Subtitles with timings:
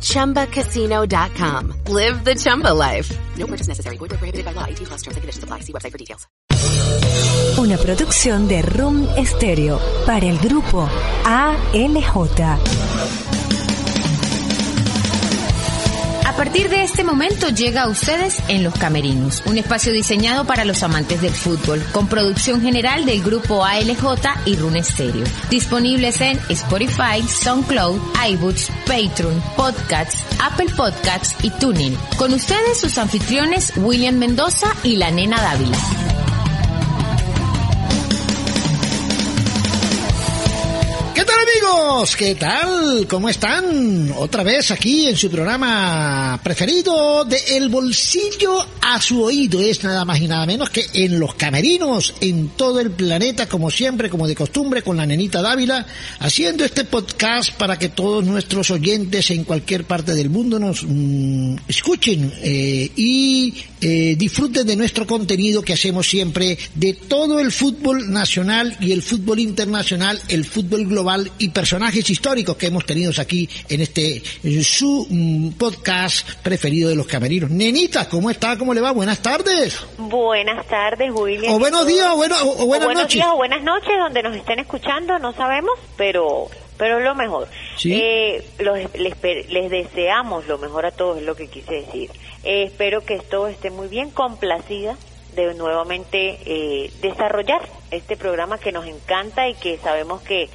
[0.00, 1.72] ChumbaCasino.com.
[1.88, 3.10] Live the Chumba life.
[3.36, 3.96] No purchase necessary.
[3.96, 4.64] Void prohibited by law.
[4.66, 5.60] 18 plus terms and conditions apply.
[5.60, 6.26] See website for details.
[7.58, 10.88] Una producción de Room Stereo para el grupo
[11.24, 13.29] ALJ.
[16.40, 20.82] Partir de este momento llega a ustedes en Los Camerinos, un espacio diseñado para los
[20.82, 25.26] amantes del fútbol, con producción general del grupo ALJ y Rune Stereo.
[25.50, 31.94] Disponibles en Spotify, SoundCloud, iBooks, Patreon, Podcasts, Apple Podcasts y Tuning.
[32.16, 35.76] Con ustedes sus anfitriones William Mendoza y la nena Dávila.
[41.50, 42.16] Amigos?
[42.16, 43.06] ¿Qué tal?
[43.08, 44.12] ¿Cómo están?
[44.16, 49.60] Otra vez aquí en su programa preferido de El Bolsillo a su oído.
[49.60, 53.70] Es nada más y nada menos que en los camerinos, en todo el planeta, como
[53.70, 55.86] siempre, como de costumbre, con la nenita Dávila,
[56.18, 61.56] haciendo este podcast para que todos nuestros oyentes en cualquier parte del mundo nos mm,
[61.68, 68.10] escuchen eh, y eh, disfruten de nuestro contenido que hacemos siempre de todo el fútbol
[68.10, 73.48] nacional y el fútbol internacional, el fútbol global y personajes históricos que hemos tenido aquí
[73.68, 77.50] en este en su mm, podcast preferido de los camerinos.
[77.50, 78.56] Nenita, ¿cómo está?
[78.56, 78.92] ¿Cómo le va?
[78.92, 79.78] Buenas tardes.
[79.98, 81.52] Buenas tardes, William.
[81.54, 83.14] O buenos días o, bueno- o- o O buenas buenos noches.
[83.14, 87.46] días o buenas noches, donde nos estén escuchando, no sabemos, pero pero es lo mejor.
[87.76, 87.92] Sí.
[87.92, 89.14] Eh, los- les,
[89.50, 92.10] les deseamos lo mejor a todos, es lo que quise decir.
[92.42, 94.96] Eh, espero que todo esté muy bien, complacida
[95.36, 97.60] de nuevamente eh, desarrollar
[97.90, 100.48] este programa que nos encanta y que sabemos que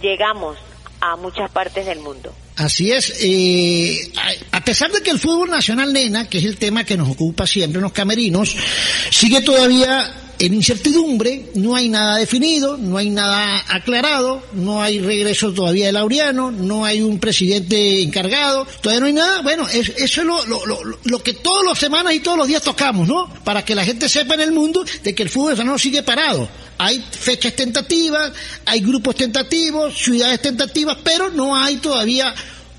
[0.00, 0.56] llegamos
[1.00, 2.32] a muchas partes del mundo.
[2.56, 4.10] Así es, eh,
[4.50, 7.46] a pesar de que el fútbol nacional, nena, que es el tema que nos ocupa
[7.46, 8.56] siempre en los camerinos,
[9.10, 15.52] sigue todavía en incertidumbre, no hay nada definido, no hay nada aclarado, no hay regreso
[15.52, 19.42] todavía de Laureano, no hay un presidente encargado, todavía no hay nada.
[19.42, 20.26] Bueno, es- eso es
[21.04, 23.32] lo que todas las semanas y todos los días tocamos, ¿no?
[23.44, 26.48] Para que la gente sepa en el mundo de que el fútbol no sigue parado.
[26.78, 28.32] Hay fechas tentativas,
[28.64, 32.34] hay grupos tentativos, ciudades tentativas, pero no hay todavía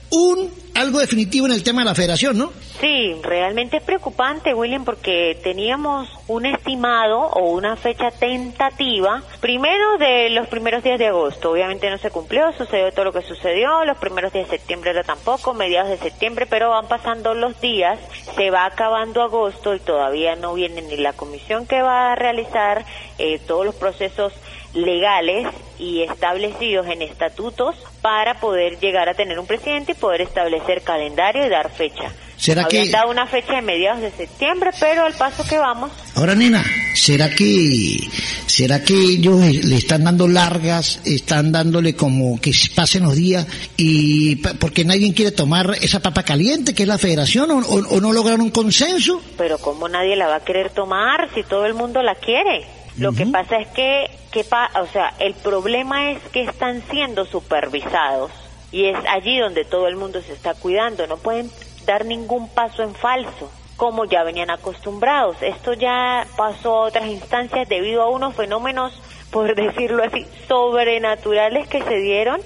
[0.09, 2.51] un algo definitivo en el tema de la federación, ¿no?
[2.79, 10.29] Sí, realmente es preocupante, William, porque teníamos un estimado o una fecha tentativa, primero de
[10.29, 11.51] los primeros días de agosto.
[11.51, 15.03] Obviamente no se cumplió, sucedió todo lo que sucedió, los primeros días de septiembre era
[15.03, 17.99] tampoco, mediados de septiembre, pero van pasando los días,
[18.35, 22.85] se va acabando agosto y todavía no viene ni la comisión que va a realizar
[23.17, 24.33] eh, todos los procesos
[24.73, 25.47] legales
[25.79, 31.45] y establecidos en estatutos para poder llegar a tener un presidente y poder establecer calendario
[31.45, 32.11] y dar fecha.
[32.37, 35.91] ¿Será Habían que- dado una fecha de mediados de septiembre, pero al paso que vamos,
[36.15, 36.63] Ahora, nena,
[36.93, 37.97] ¿será que,
[38.45, 44.35] será que ellos le están dando largas, están dándole como que pasen los días y
[44.35, 48.13] porque nadie quiere tomar esa papa caliente que es la federación o, o- o no
[48.13, 49.19] lograron un consenso?
[49.37, 52.65] pero como nadie la va a querer tomar si todo el mundo la quiere.
[52.97, 57.25] Lo que pasa es que, que pa- o sea, el problema es que están siendo
[57.25, 58.31] supervisados
[58.71, 61.05] y es allí donde todo el mundo se está cuidando.
[61.07, 61.49] No pueden
[61.85, 65.37] dar ningún paso en falso, como ya venían acostumbrados.
[65.41, 68.99] Esto ya pasó a otras instancias debido a unos fenómenos,
[69.31, 72.39] por decirlo así, sobrenaturales que se dieron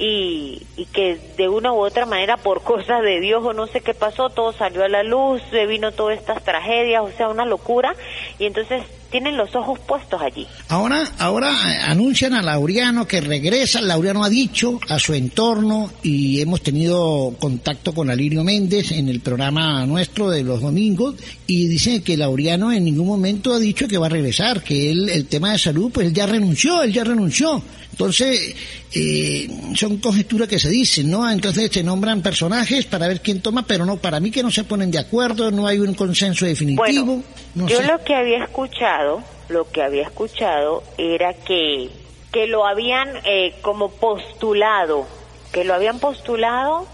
[0.00, 3.82] y, y que de una u otra manera por cosas de Dios o no sé
[3.82, 7.44] qué pasó, todo salió a la luz, se vino todas estas tragedias, o sea, una
[7.44, 7.94] locura,
[8.38, 10.46] y entonces tienen los ojos puestos allí.
[10.68, 13.80] Ahora, ahora eh, anuncian a Laureano que regresa.
[13.80, 19.20] Laureano ha dicho a su entorno y hemos tenido contacto con Alirio Méndez en el
[19.20, 23.98] programa nuestro de los domingos y dicen que Laureano en ningún momento ha dicho que
[23.98, 27.04] va a regresar, que él, el tema de salud, pues él ya renunció, él ya
[27.04, 27.62] renunció.
[28.00, 28.56] Entonces,
[28.94, 31.30] eh, son conjeturas que se dicen, ¿no?
[31.30, 34.64] Entonces se nombran personajes para ver quién toma, pero no, para mí que no se
[34.64, 37.04] ponen de acuerdo, no hay un consenso definitivo.
[37.04, 37.22] Bueno,
[37.54, 37.86] no yo sé.
[37.86, 41.90] lo que había escuchado, lo que había escuchado era que,
[42.32, 45.06] que lo habían eh, como postulado,
[45.52, 46.86] que lo habían postulado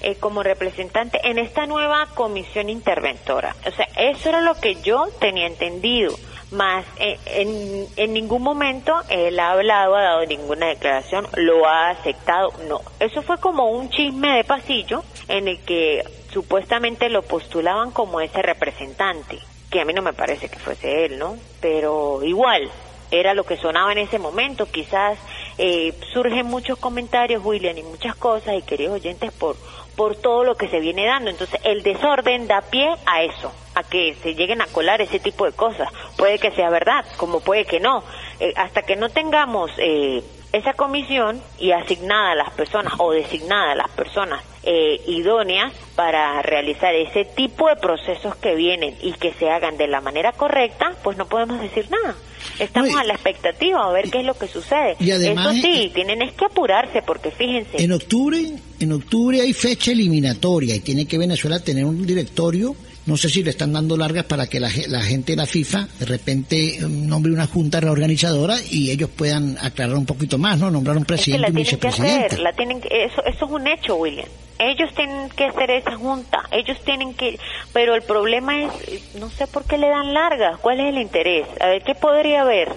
[0.00, 3.56] eh, como representante en esta nueva comisión interventora.
[3.66, 6.16] O sea, eso era lo que yo tenía entendido.
[6.52, 11.90] Más eh, en, en ningún momento él ha hablado, ha dado ninguna declaración, lo ha
[11.90, 12.80] aceptado, no.
[13.00, 18.42] Eso fue como un chisme de pasillo en el que supuestamente lo postulaban como ese
[18.42, 19.38] representante.
[19.70, 21.38] que a mí no me parece que fuese él, ¿no?
[21.62, 22.70] Pero igual,
[23.10, 25.18] era lo que sonaba en ese momento, quizás
[25.58, 29.56] eh, surgen muchos comentarios, William, y muchas cosas, y queridos oyentes, por,
[29.96, 31.30] por todo lo que se viene dando.
[31.30, 35.44] Entonces, el desorden da pie a eso, a que se lleguen a colar ese tipo
[35.46, 35.88] de cosas.
[36.16, 38.04] Puede que sea verdad, como puede que no.
[38.40, 40.22] Eh, hasta que no tengamos eh,
[40.52, 46.40] esa comisión y asignada a las personas o designada a las personas eh, idóneas para
[46.42, 50.94] realizar ese tipo de procesos que vienen y que se hagan de la manera correcta,
[51.02, 52.14] pues no podemos decir nada.
[52.58, 54.96] Estamos a la expectativa a ver qué es lo que sucede.
[55.00, 57.82] Y además, Eso sí, tienen es que apurarse porque fíjense.
[57.82, 58.38] En octubre,
[58.78, 62.76] en octubre hay fecha eliminatoria y tiene que Venezuela tener un directorio.
[63.04, 65.88] No sé si le están dando largas para que la, la gente de la FIFA
[65.98, 70.70] de repente eh, nombre una junta reorganizadora y ellos puedan aclarar un poquito más, ¿no?
[70.70, 72.26] Nombrar un Es que presidente la y un que vicepresidente.
[72.26, 74.28] hacer, la tienen eso, eso es un hecho, William.
[74.58, 77.40] Ellos tienen que hacer esa junta, ellos tienen que,
[77.72, 78.70] pero el problema es,
[79.16, 81.46] no sé por qué le dan largas, ¿cuál es el interés?
[81.60, 82.68] A ver, ¿qué podría haber?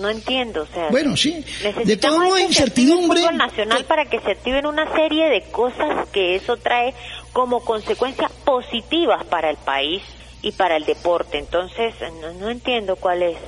[0.00, 0.88] No entiendo, o sea.
[0.90, 1.44] Bueno, sí.
[1.84, 3.20] De active el incertidumbre.
[3.32, 6.94] nacional para que se activen una serie de cosas que eso trae
[7.32, 10.02] como consecuencias positivas para el país
[10.42, 11.38] y para el deporte.
[11.38, 13.38] Entonces, no, no entiendo cuál es.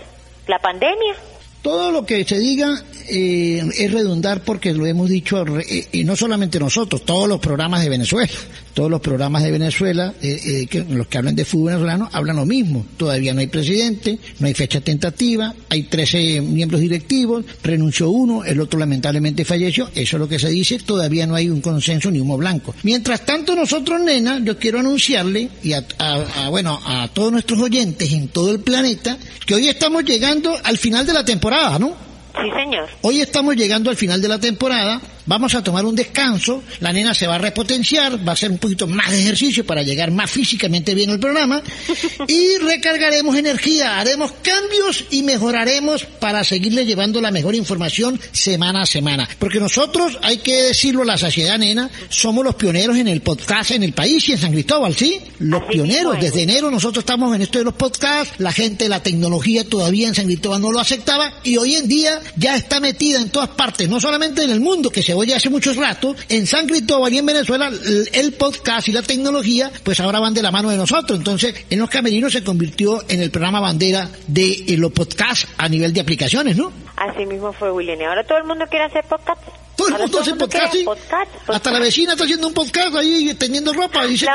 [0.47, 1.15] ¿La pandemia?
[1.62, 6.17] Todo lo que se diga eh, es redundar porque lo hemos dicho, eh, y no
[6.17, 8.31] solamente nosotros, todos los programas de Venezuela,
[8.73, 12.47] todos los programas de Venezuela, eh, eh, los que hablan de fútbol venezolano, hablan lo
[12.47, 12.87] mismo.
[12.97, 18.59] Todavía no hay presidente, no hay fecha tentativa, hay 13 miembros directivos, renunció uno, el
[18.61, 22.21] otro lamentablemente falleció, eso es lo que se dice, todavía no hay un consenso ni
[22.21, 22.75] humo blanco.
[22.85, 27.61] Mientras tanto nosotros, nena, yo quiero anunciarle, y a, a- a, bueno, a todos nuestros
[27.61, 31.93] oyentes en todo el planeta, que hoy estamos llegando al final de la temporada, ¿no?
[32.41, 32.88] Sí, señor.
[33.02, 37.14] Hoy estamos llegando al final de la temporada, vamos a tomar un descanso, la nena
[37.14, 40.31] se va a repotenciar, va a hacer un poquito más de ejercicio para llegar más
[40.31, 41.62] físicamente bien al programa
[42.28, 48.87] y recargaremos energía, haremos cambios y mejoraremos para seguirle llevando la mejor información semana a
[48.87, 49.28] semana.
[49.38, 53.70] Porque nosotros, hay que decirlo a la sociedad nena, somos los pioneros en el podcast
[53.70, 55.20] en el país y en San Cristóbal, ¿sí?
[55.38, 56.23] Los Así pioneros, es.
[56.23, 60.14] desde enero nosotros estamos en esto de los podcasts, la gente la tecnología todavía en
[60.14, 63.88] San Cristóbal no lo aceptaba y hoy en día ya está metida en todas partes,
[63.88, 67.19] no solamente en el mundo que se oye hace mucho rato, en San Cristóbal y
[67.19, 67.71] en Venezuela
[68.12, 71.79] el, podcast y la tecnología pues ahora van de la mano de nosotros, entonces en
[71.79, 76.01] los camerinos se convirtió en el programa bandera de eh, los podcasts a nivel de
[76.01, 76.73] aplicaciones, ¿no?
[76.97, 78.01] Así mismo fue, William.
[78.01, 79.41] Y ahora todo el mundo quiere hacer podcast.
[79.75, 80.83] Todo el mundo hace podcast, ¿sí?
[80.85, 84.27] podcast, Hasta la vecina está haciendo un podcast ahí tendiendo ropa y dice.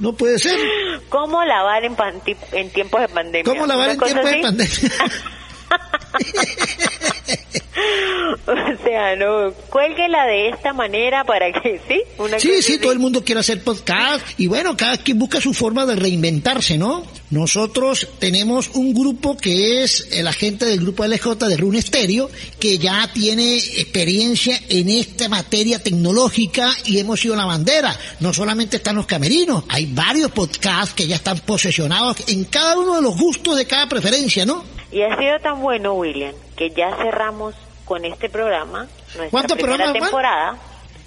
[0.00, 0.58] No puede ser.
[1.08, 3.44] ¿Cómo lavar en, tiempos de pandemia?
[3.44, 4.78] ¿Cómo lavar en cosa tiempo de pandemia?
[8.46, 12.02] o sea, no, cuélguela de esta manera para que, ¿sí?
[12.18, 15.54] Una Sí, sí, todo el mundo quiere hacer podcast y bueno, cada quien busca su
[15.54, 17.04] forma de reinventarse, ¿no?
[17.30, 22.78] Nosotros tenemos un grupo que es el agente del grupo LJ de Rune Stereo, que
[22.78, 27.94] ya tiene experiencia en esta materia tecnológica y hemos sido la bandera.
[28.20, 32.96] No solamente están los camerinos, hay varios podcasts que ya están posesionados en cada uno
[32.96, 34.64] de los gustos de cada preferencia, ¿no?
[34.90, 37.54] Y ha sido tan bueno, William, que ya cerramos
[37.88, 38.80] con este programa,
[39.16, 40.58] nuestra ¿Cuántos primera temporada,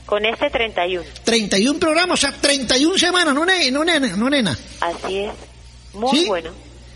[0.08, 1.06] con este 31.
[1.24, 4.58] 31 programas, o sea, 31 semanas, no, ne- no, nena, no nena.
[4.82, 5.32] Así es.
[5.94, 6.26] Muy ¿Sí?
[6.26, 6.50] bueno.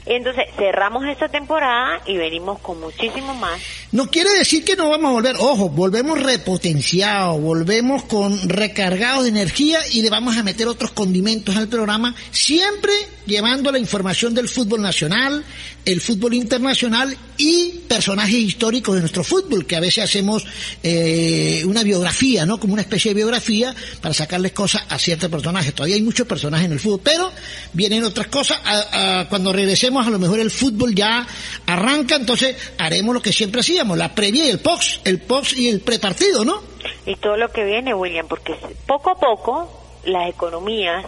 [0.06, 3.60] Entonces, cerramos esta temporada y venimos con muchísimo más.
[3.92, 9.30] No quiere decir que no vamos a volver, ojo, volvemos repotenciados, volvemos con recargados de
[9.30, 12.92] energía y le vamos a meter otros condimentos al programa, siempre
[13.26, 15.44] llevando la información del fútbol nacional,
[15.86, 20.46] el fútbol internacional y personajes históricos de nuestro fútbol, que a veces hacemos
[20.84, 22.60] eh, una biografía, ¿no?
[22.60, 25.74] Como una especie de biografía para sacarles cosas a ciertos personajes.
[25.74, 27.32] Todavía hay muchos personajes en el fútbol, pero
[27.74, 28.60] vienen otras cosas.
[28.64, 31.26] A- cuando regresemos, a lo mejor el fútbol ya
[31.66, 35.70] arranca, entonces haremos lo que siempre hacíamos, la previa y el post, el post y
[35.70, 36.62] el prepartido, ¿no?
[37.06, 38.56] Y todo lo que viene, William, porque
[38.88, 39.70] poco a poco
[40.06, 41.06] las economías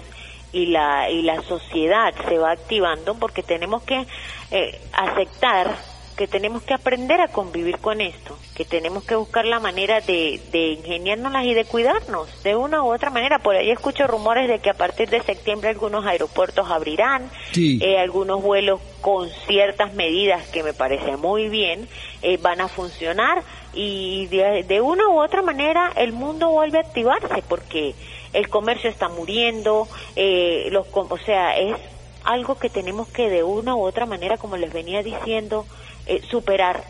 [0.54, 4.06] y la, y la sociedad se va activando porque tenemos que
[4.52, 5.76] eh, aceptar
[6.18, 10.42] que tenemos que aprender a convivir con esto, que tenemos que buscar la manera de,
[10.52, 13.40] de ingeniárnoslas y de cuidarnos de una u otra manera.
[13.40, 17.80] Por ahí escucho rumores de que a partir de septiembre algunos aeropuertos abrirán, Sí.
[17.82, 21.88] eh, algunos vuelos con ciertas medidas que me parece muy bien
[22.24, 23.44] eh, van a funcionar
[23.74, 27.94] y de, de una u otra manera el mundo vuelve a activarse porque
[28.34, 31.76] el comercio está muriendo, eh, los, o sea, es
[32.24, 35.66] algo que tenemos que de una u otra manera, como les venía diciendo,
[36.08, 36.84] eh, superar.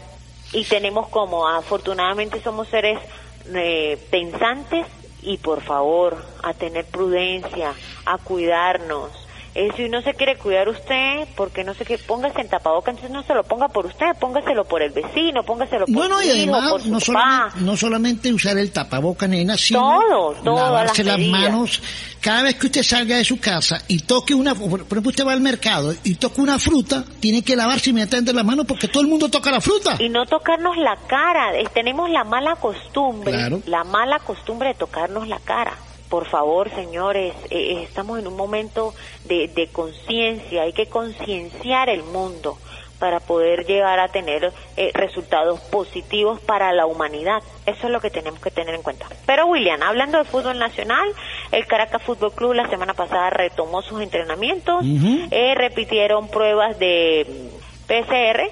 [0.54, 3.00] Y tenemos como afortunadamente somos seres
[3.54, 4.86] eh, pensantes
[5.22, 7.74] y por favor a tener prudencia,
[8.06, 9.12] a cuidarnos,
[9.60, 13.10] Eh, si uno se quiere cuidar usted, porque no sé qué, póngase en tapabocas, entonces
[13.12, 16.28] no se lo ponga por usted, póngaselo por el vecino, póngaselo por No, no, y
[16.30, 17.04] su hijo, por su no papá.
[17.04, 19.80] solamente, no solamente usar el tapaboca, nena, sino
[20.44, 21.82] Todo, lavarse las las manos.
[22.22, 25.34] Cada vez que usted salga de su casa y toque una, por ejemplo, usted va
[25.34, 29.08] al mercado y toca una fruta, tiene que lavarse inmediatamente las manos porque todo el
[29.10, 29.96] mundo toca la fruta.
[29.98, 31.58] Y no tocarnos la cara.
[31.58, 33.62] Eh, Tenemos la mala costumbre, Claro.
[33.66, 35.74] la mala costumbre de tocarnos la cara.
[36.10, 38.94] Por favor, señores, eh, eh, estamos en un momento
[39.26, 40.64] de, de conciencia.
[40.64, 42.58] Hay que concienciar el mundo
[43.00, 47.42] para poder llegar a tener eh, resultados positivos para la humanidad.
[47.66, 49.06] Eso es lo que tenemos que tener en cuenta.
[49.26, 51.08] Pero William, hablando de fútbol nacional,
[51.52, 54.84] el Caracas Fútbol Club la semana pasada retomó sus entrenamientos,
[55.32, 57.52] eh, repitieron pruebas de
[57.88, 58.50] PCR,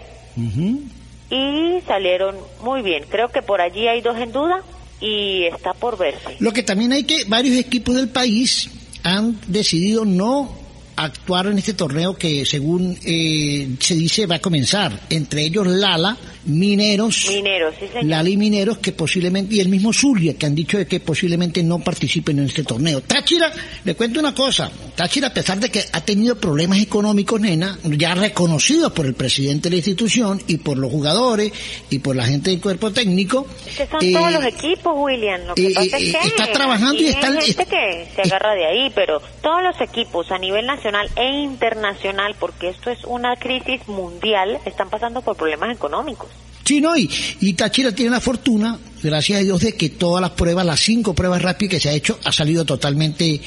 [1.30, 3.06] y salieron muy bien.
[3.10, 4.62] Creo que por allí hay dos en duda
[5.02, 6.38] y está por verse.
[6.40, 8.70] Lo que también hay que, varios equipos del país
[9.04, 10.65] han decidido no
[10.96, 16.18] actuar en este torneo que según eh, se dice va a comenzar, entre ellos Lala,
[16.46, 18.06] Mineros, Mineros, sí señor.
[18.06, 21.62] Lala y Mineros que posiblemente, y el mismo Zulia que han dicho de que posiblemente
[21.64, 23.02] no participen en este torneo.
[23.02, 23.52] Táchira,
[23.84, 28.14] le cuento una cosa, Táchira a pesar de que ha tenido problemas económicos, nena, ya
[28.16, 31.52] reconocidos por el presidente de la institución y por los jugadores
[31.90, 35.42] y por la gente del cuerpo técnico, que son eh, todos los equipos, William.
[35.48, 38.54] Lo que eh, pasa eh, es que está trabajando y está- gente que se agarra
[38.54, 40.85] de ahí, pero todos los equipos a nivel nacional
[41.16, 46.30] e internacional, porque esto es una crisis mundial, están pasando por problemas económicos.
[46.64, 47.10] Sí, no, y,
[47.42, 51.14] y Táchira tiene la fortuna, gracias a Dios, de que todas las pruebas, las cinco
[51.14, 53.40] pruebas rápidas que se ha hecho, ha salido totalmente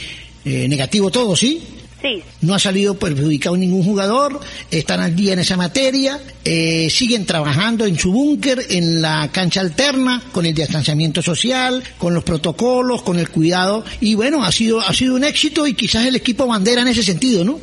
[0.45, 1.63] eh, negativo todo, ¿sí?
[2.01, 4.39] Sí, No ha salido perjudicado ningún jugador,
[4.71, 9.61] están al día en esa materia, eh, siguen trabajando en su búnker, en la cancha
[9.61, 14.81] alterna, con el distanciamiento social, con los protocolos, con el cuidado, y bueno, ha sido,
[14.81, 17.59] ha sido un éxito y quizás el equipo bandera en ese sentido, ¿no?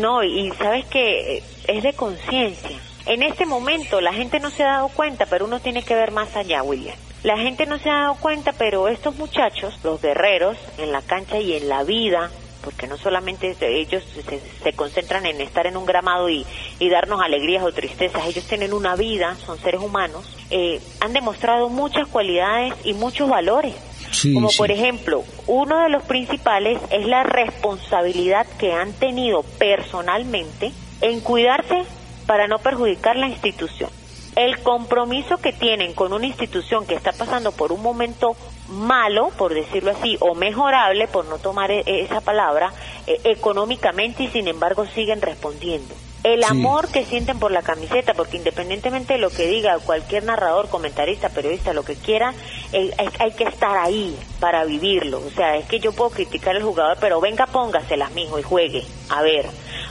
[0.00, 2.78] No, y sabes que es de conciencia.
[3.06, 6.10] En este momento la gente no se ha dado cuenta, pero uno tiene que ver
[6.10, 6.96] más allá, William.
[7.22, 11.38] La gente no se ha dado cuenta, pero estos muchachos, los guerreros, en la cancha
[11.38, 12.30] y en la vida,
[12.64, 16.46] porque no solamente ellos se, se concentran en estar en un gramado y,
[16.78, 21.68] y darnos alegrías o tristezas, ellos tienen una vida, son seres humanos, eh, han demostrado
[21.68, 23.74] muchas cualidades y muchos valores.
[24.10, 24.58] Sí, como sí.
[24.58, 31.82] por ejemplo, uno de los principales es la responsabilidad que han tenido personalmente en cuidarse
[32.26, 33.90] para no perjudicar la institución.
[34.36, 38.36] El compromiso que tienen con una institución que está pasando por un momento
[38.68, 42.72] malo, por decirlo así, o mejorable, por no tomar e- esa palabra,
[43.06, 45.94] eh, económicamente y sin embargo siguen respondiendo.
[46.22, 46.46] El Sí.
[46.48, 51.28] amor que sienten por la camiseta, porque independientemente de lo que diga cualquier narrador, comentarista,
[51.28, 52.32] periodista, lo que quiera,
[52.72, 55.18] hay, hay que estar ahí para vivirlo.
[55.18, 58.82] O sea, es que yo puedo criticar al jugador, pero venga, póngaselas, mijo, y juegue.
[59.10, 59.46] A ver.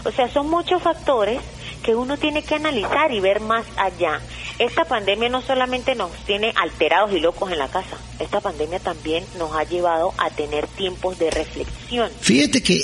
[0.06, 1.40] O sea, son muchos factores
[1.84, 4.20] que uno tiene que analizar y ver más allá.
[4.60, 9.24] Esta pandemia no solamente nos tiene alterados y locos en la casa, esta pandemia también
[9.38, 12.10] nos ha llevado a tener tiempos de reflexión.
[12.22, 12.80] Fíjate que eh,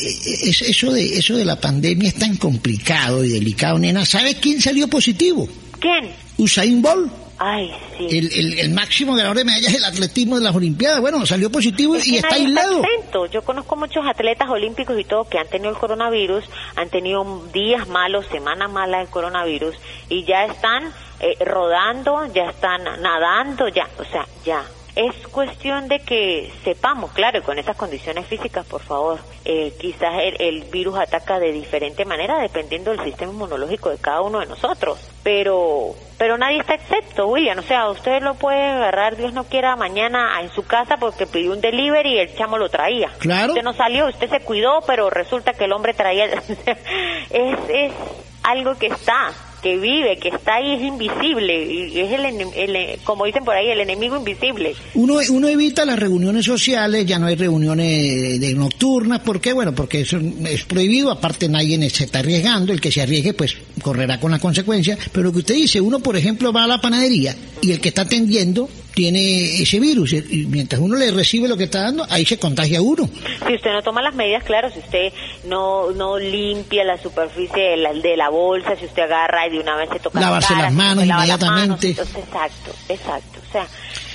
[0.49, 4.05] es- eso de eso de la pandemia es tan complicado y delicado, nena.
[4.05, 5.47] ¿Sabes quién salió positivo?
[5.79, 6.11] ¿Quién?
[6.37, 7.11] Usain Bolt,
[7.41, 8.05] Ay, sí.
[8.17, 10.99] el, el, el máximo ganador de medallas del atletismo de las Olimpiadas.
[10.99, 12.83] Bueno, salió positivo Es y está aislado.
[12.83, 13.25] exento.
[13.27, 16.43] Yo conozco muchos atletas olímpicos y todo que han tenido el coronavirus,
[16.75, 19.75] han tenido días malos, semanas malas del coronavirus
[20.09, 20.91] y ya están
[21.21, 24.63] eh, rodando, ya están nadando, ya, o sea, ya.
[24.99, 30.13] Es cuestión de que sepamos, claro, y con esas condiciones físicas, por favor, eh, quizás
[30.21, 34.47] el, el virus ataca de diferente manera dependiendo del sistema inmunológico de cada uno de
[34.47, 39.45] nosotros, pero pero nadie está excepto, William, o sea, usted lo puede agarrar, Dios no
[39.45, 43.09] quiera, mañana en su casa porque pidió un delivery y el chamo lo traía.
[43.19, 43.53] Claro.
[43.53, 46.25] Usted no salió, usted se cuidó, pero resulta que el hombre traía...
[47.29, 47.93] es, es
[48.43, 53.25] algo que está, que vive, que está ahí, es invisible, y es el, el- como
[53.25, 54.73] dicen por ahí, el enemigo invisible.
[54.93, 59.53] Uno, uno evita las reuniones sociales, ya no hay reuniones de nocturnas, ¿por qué?
[59.53, 63.57] Bueno, porque eso es prohibido, aparte nadie se está arriesgando, el que se arriesgue pues
[63.81, 66.81] correrá con las consecuencias, pero lo que usted dice, uno por ejemplo va a la
[66.81, 71.55] panadería y el que está atendiendo tiene ese virus y mientras uno le recibe lo
[71.57, 73.09] que está dando, ahí se contagia uno.
[73.47, 75.13] Si usted no toma las medidas, claro, si usted
[75.45, 79.59] no no limpia la superficie de la, de la bolsa, si usted agarra y de
[79.59, 81.59] una vez se toca Lavarse la cara, las manos las inmediatamente.
[81.61, 83.39] manos, entonces, exacto, exacto.
[83.47, 83.67] O sea,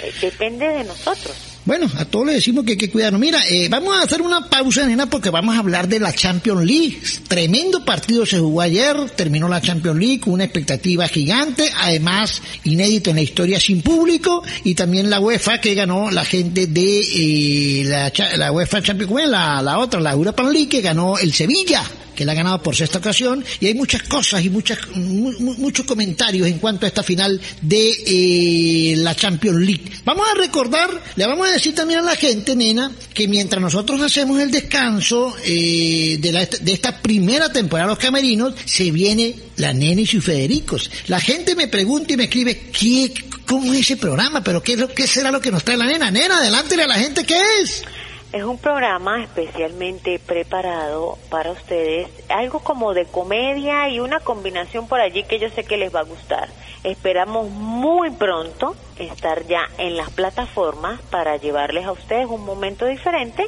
[0.02, 1.53] eh, depende de nosotros.
[1.66, 3.18] Bueno, a todos les decimos que hay que cuidarnos.
[3.18, 6.62] Mira, eh, vamos a hacer una pausa, nena, porque vamos a hablar de la Champions
[6.62, 7.00] League.
[7.26, 13.08] Tremendo partido se jugó ayer, terminó la Champions League con una expectativa gigante, además inédito
[13.08, 17.84] en la historia sin público, y también la UEFA que ganó la gente de eh,
[17.86, 21.82] la, la, UEFA Champions League, la, otra, la Europa League, que ganó el Sevilla
[22.14, 26.46] que la ha ganado por sexta ocasión, y hay muchas cosas y muchas, muchos comentarios
[26.46, 29.92] en cuanto a esta final de eh, la Champions League.
[30.04, 34.00] Vamos a recordar, le vamos a decir también a la gente, nena, que mientras nosotros
[34.00, 39.34] hacemos el descanso eh, de, la, de esta primera temporada de los camerinos, se viene
[39.56, 40.90] la nena y sus Federicos.
[41.06, 43.12] La gente me pregunta y me escribe, ¿qué,
[43.46, 44.42] ¿cómo es ese programa?
[44.42, 46.10] ¿Pero qué, qué será lo que nos trae la nena?
[46.10, 47.84] Nena, adelante a la gente, ¿qué es?
[48.32, 55.00] Es un programa especialmente preparado para ustedes, algo como de comedia y una combinación por
[55.00, 56.48] allí que yo sé que les va a gustar.
[56.84, 63.46] Esperamos muy pronto estar ya en las plataformas para llevarles a ustedes un momento diferente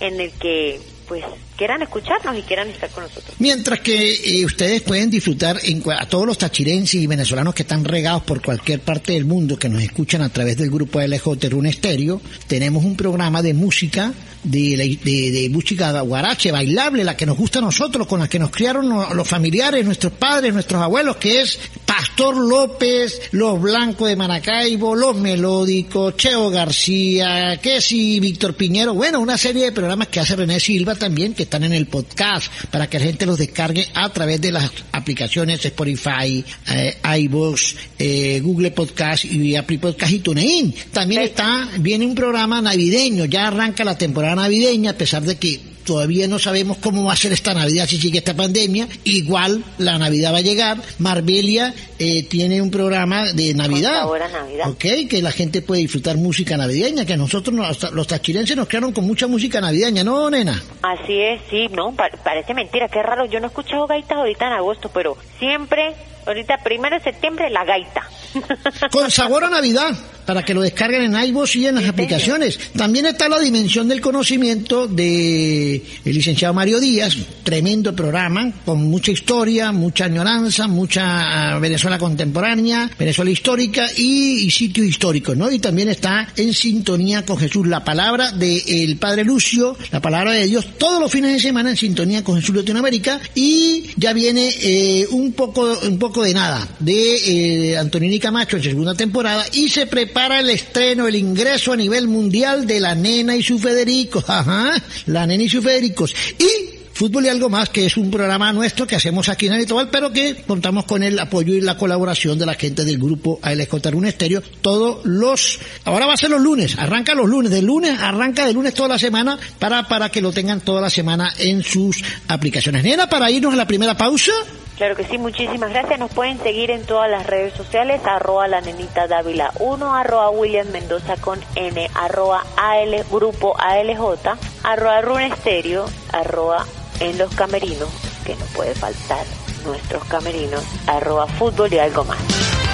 [0.00, 1.24] en el que pues
[1.56, 3.34] quieran escucharnos y quieran estar con nosotros.
[3.38, 7.84] Mientras que eh, ustedes pueden disfrutar en, a todos los tachirenses y venezolanos que están
[7.84, 11.70] regados por cualquier parte del mundo que nos escuchan a través del grupo LJ Rune
[11.70, 17.36] Estéreo, tenemos un programa de música, de, de, de, música guarache, bailable, la que nos
[17.36, 21.40] gusta a nosotros, con la que nos criaron los familiares, nuestros padres, nuestros abuelos, que
[21.40, 28.94] es Pastor López, Los Blancos de Maracaibo, Los Melódicos, Cheo García, que si Víctor Piñero,
[28.94, 32.50] bueno, una serie de programas que hace René Silva también, que están en el podcast
[32.70, 38.40] para que la gente los descargue a través de las aplicaciones Spotify, eh, iVoox, eh,
[38.42, 40.74] Google Podcast y Apple Podcast y TuneIn.
[40.92, 45.60] También está, viene un programa navideño, ya arranca la temporada navideña, a pesar de que
[45.88, 48.86] todavía no sabemos cómo va a ser esta Navidad si sigue esta pandemia.
[49.04, 50.76] Igual la Navidad va a llegar.
[50.98, 54.06] Marbelia eh, tiene un programa de Navidad.
[54.06, 54.68] Navidad.
[54.68, 57.56] Ok, que la gente puede disfrutar música navideña, que nosotros
[57.92, 60.62] los tachirenses nos quedaron con mucha música navideña, ¿no, nena?
[60.82, 63.24] Así es, sí, no, parece mentira, qué raro.
[63.24, 65.94] Yo no he escuchado gaitas ahorita en agosto, pero siempre
[66.28, 68.08] ahorita primero de septiembre la gaita.
[68.92, 69.96] Con sabor a Navidad,
[70.28, 72.58] para que lo descarguen en iVoox y en las aplicaciones.
[72.76, 79.10] También está la dimensión del conocimiento de el licenciado Mario Díaz, tremendo programa, con mucha
[79.10, 85.50] historia, mucha añoranza, mucha ah, Venezuela contemporánea, Venezuela histórica y, sitios históricos, ¿no?
[85.50, 90.46] Y también está en sintonía con Jesús, la palabra del Padre Lucio, la palabra de
[90.46, 95.06] Dios, todos los fines de semana en sintonía con Jesús Latinoamérica y ya viene eh,
[95.10, 99.86] un poco un poco de nada de eh, Antonini Camacho en segunda temporada y se
[99.86, 104.74] prepara el estreno, el ingreso a nivel mundial de La Nena y su Federico, ajá,
[105.06, 108.84] La Nena y su Federicos y Fútbol y algo más, que es un programa nuestro
[108.84, 112.44] que hacemos aquí en Anitobal, pero que contamos con el apoyo y la colaboración de
[112.44, 116.76] la gente del grupo ALJ Un Estéreo todos los, ahora va a ser los lunes,
[116.76, 120.32] arranca los lunes, de lunes, arranca de lunes toda la semana para, para que lo
[120.32, 122.82] tengan toda la semana en sus aplicaciones.
[122.82, 124.32] Nena, para irnos a la primera pausa.
[124.78, 125.98] Claro que sí, muchísimas gracias.
[125.98, 130.68] Nos pueden seguir en todas las redes sociales, arroba la nenita Dávila 1, arroba William
[130.68, 136.64] Mendoza con N, arroba AL, grupo ALJ, arroba Runesterio, arroba
[137.00, 137.88] en los camerinos,
[138.24, 139.26] que no puede faltar
[139.64, 142.67] nuestros camerinos, arroba fútbol y algo más.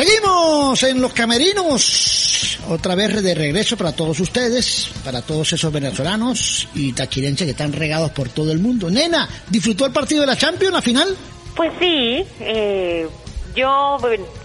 [0.00, 6.66] Seguimos en los camerinos otra vez de regreso para todos ustedes, para todos esos venezolanos
[6.74, 8.90] y tachirenses que están regados por todo el mundo.
[8.90, 11.14] Nena, ¿disfrutó el partido de la Champions, la final?
[11.54, 13.08] Pues sí, eh,
[13.54, 13.98] yo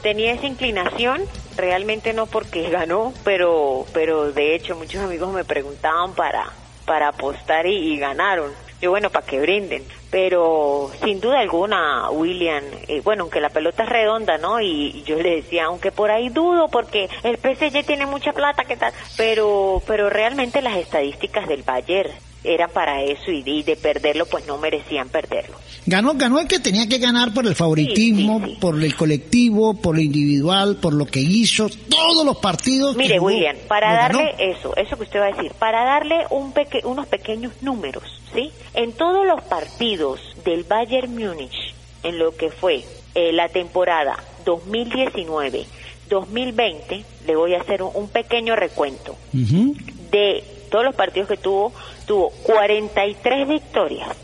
[0.03, 1.21] tenía esa inclinación,
[1.55, 6.51] realmente no porque ganó, pero, pero de hecho muchos amigos me preguntaban para,
[6.85, 8.51] para apostar y ganaron.
[8.85, 9.81] Yo, bueno, para que brinden.
[10.11, 14.61] Pero sin duda alguna, William, eh, bueno, aunque la pelota es redonda, ¿no?
[14.61, 18.77] Y, yo le decía, aunque por ahí dudo, porque el PSG tiene mucha plata, ¿qué
[18.77, 18.93] tal?
[19.17, 22.11] Pero, pero realmente las estadísticas del Bayern
[22.45, 25.57] eran para eso y de perderlo, pues no merecían perderlo.
[25.85, 30.01] Ganó, ganó el que tenía que ganar por el favoritismo, por el colectivo, por lo
[30.01, 32.95] individual, por lo que hizo, todos los partidos.
[32.95, 36.81] Mire, William, para darle eso, eso que usted va a decir, para darle un peque
[36.83, 38.03] unos pequeños números,
[38.35, 38.51] ¿sí?
[38.73, 42.83] En todos los partidos del Bayern Múnich, en lo que fue
[43.15, 45.65] eh, la temporada 2019,
[46.09, 51.73] 2020, le voy a hacer un, pequeño recuento de todos los partidos que tuvo,
[52.05, 54.15] tuvo 43 victorias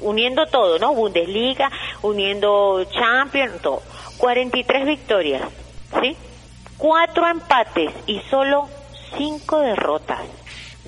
[0.00, 0.94] uniendo todo, ¿no?
[0.94, 1.70] Bundesliga,
[2.02, 3.82] uniendo Champions, todo.
[4.18, 5.42] 43 victorias,
[6.00, 6.16] ¿sí?
[6.76, 8.68] Cuatro empates y solo
[9.16, 10.20] cinco derrotas.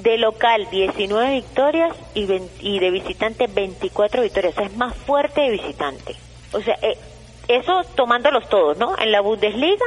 [0.03, 4.55] De local 19 victorias y, de visitante 24 victorias.
[4.55, 6.17] O sea, es más fuerte de visitante.
[6.53, 6.97] O sea, eh,
[7.49, 8.99] eso tomándolos todos, ¿no?
[8.99, 9.85] En la Bundesliga,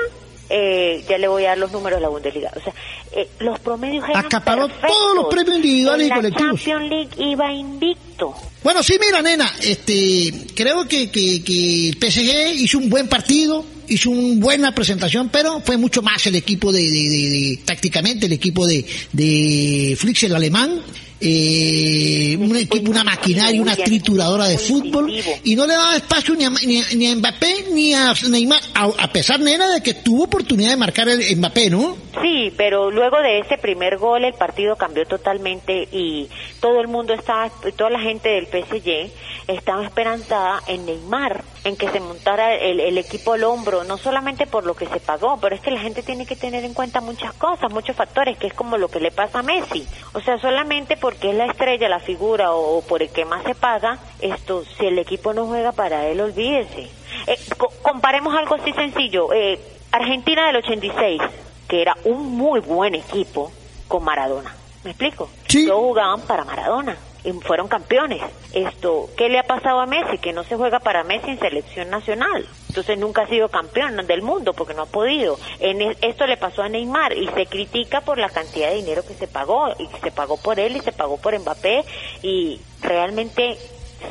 [0.56, 2.52] eh, ya le voy a dar los números de la Bundesliga.
[2.56, 2.74] O sea,
[3.16, 4.92] eh, los promedios eran Acaparó perfectos.
[4.98, 6.62] todos los premios individuales En y la colectivos.
[6.63, 8.36] Champions League iba invicto.
[8.63, 13.66] Bueno, sí, mira, nena, este, creo que, que, que el PSG hizo un buen partido,
[13.89, 18.28] hizo una buena presentación, pero fue mucho más el equipo de, de, de- de- tácticamente,
[18.28, 20.80] el equipo de, de Flix, el alemán,
[21.26, 25.12] eh, un equipo, una maquinaria, una trituradora de fútbol,
[25.44, 28.60] y no le daba espacio ni a, ni a- ni a Mbappé ni a Neymar,
[28.74, 31.98] a, a pesar, nena, de que tuvo oportunidad de marcar el Mbappé, ¿no?
[32.22, 36.28] Sí, pero luego de ese primer gol el partido cambió totalmente y
[36.60, 39.12] todo el mundo estaba, toda la gente del PSG
[39.48, 44.48] estaba esperanzada en Neymar, en que se montara el, el equipo al hombro, no solamente
[44.48, 47.02] por lo que se pagó, pero es que la gente tiene que tener en cuenta
[47.02, 49.88] muchas cosas, muchos factores, que es como lo que le pasa a Messi.
[50.14, 53.56] O sea, solamente porque es la estrella, la figura o, por el que más se
[53.56, 56.90] paga, esto, si el equipo no juega para él, olvídese.
[57.28, 59.32] Eh, co- comparemos algo así sencillo.
[59.34, 59.60] Eh,
[59.92, 61.22] Argentina del 86,
[61.68, 63.52] que era un muy buen equipo
[63.88, 64.56] con Maradona.
[64.84, 65.30] ¿Me explico?
[65.48, 65.66] Sí.
[65.68, 66.98] Todos jugaban para Maradona
[67.42, 68.22] fueron campeones.
[68.54, 70.18] Esto, ¿qué le ha pasado a Messi?
[70.18, 72.46] Que no se juega para Messi en selección nacional.
[72.68, 75.40] Entonces nunca ha sido campeón del mundo porque no ha podido.
[75.60, 79.14] En esto le pasó a Neymar y se critica por la cantidad de dinero que
[79.14, 81.86] se pagó y se pagó por él y se pagó por Mbappé
[82.22, 83.58] y realmente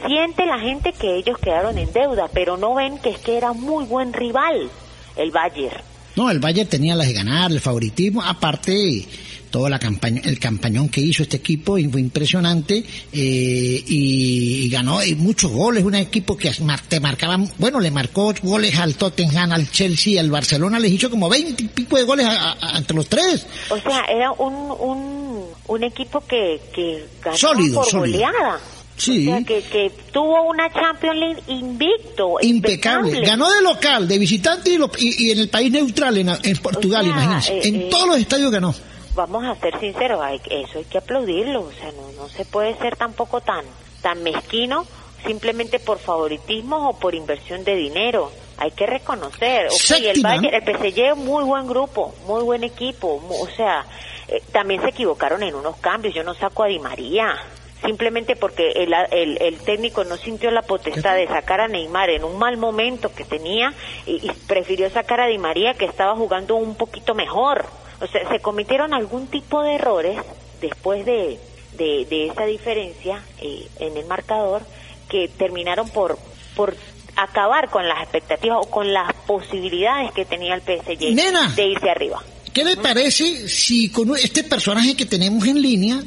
[0.07, 3.53] siente la gente que ellos quedaron en deuda, pero no ven que es que era
[3.53, 4.71] muy buen rival
[5.17, 5.83] el Bayern.
[6.15, 9.07] No, el Bayern tenía las de ganar, el favoritismo, aparte
[9.53, 12.79] toda la campaña, el campañón que hizo este equipo y fue impresionante
[13.13, 16.51] eh, y, y ganó y muchos goles, un equipo que
[16.89, 21.29] te marcaba, bueno, le marcó goles al Tottenham, al Chelsea, al Barcelona, les hizo como
[21.29, 23.47] 20 y pico de goles a- a- entre los tres.
[23.71, 28.19] O sea, era un, un, un equipo que, que ganó Sólido, por sólido.
[28.21, 28.61] goleada.
[28.97, 29.27] Sí.
[29.29, 32.37] O sea, que, que tuvo una Champions League invicto.
[32.41, 33.21] Impecable.
[33.23, 36.57] Ganó de local, de visitante y, lo- y- y en el país neutral, en, en
[36.59, 37.53] Portugal, O sea, imagínense.
[37.59, 38.75] eh, en eh, todos los estadios ganó.
[39.15, 41.61] Vamos a ser sinceros, hay, eso hay que aplaudirlo.
[41.63, 43.65] O sea, no, no se puede ser tampoco tan,
[44.01, 44.87] tan mezquino
[45.27, 48.33] simplemente por favoritismo o por inversión de dinero.
[48.59, 49.67] Hay que reconocer.
[49.67, 53.19] Ok, el Bayern, el PSG, muy buen grupo, muy buen equipo.
[53.21, 53.85] mu- O sea,
[54.29, 56.15] eh, también se equivocaron en unos cambios.
[56.15, 57.37] Yo no saco a Di María.
[57.85, 62.23] Simplemente porque el, el, el técnico no sintió la potestad de sacar a Neymar en
[62.25, 63.75] un mal momento que tenía
[64.07, 67.65] y, y prefirió sacar a Di María que estaba jugando un poquito mejor.
[68.03, 70.19] O sea, se cometieron algún tipo de errores
[70.61, 71.39] después de,
[71.79, 74.63] de, de esa diferencia eh, en el marcador
[75.09, 76.19] que terminaron por,
[76.57, 76.77] por
[77.17, 81.53] acabar con las expectativas o con las posibilidades que tenía el PSG Nena.
[81.55, 82.23] de irse arriba.
[82.53, 86.03] ¿Qué le parece si con este personaje que tenemos en línea,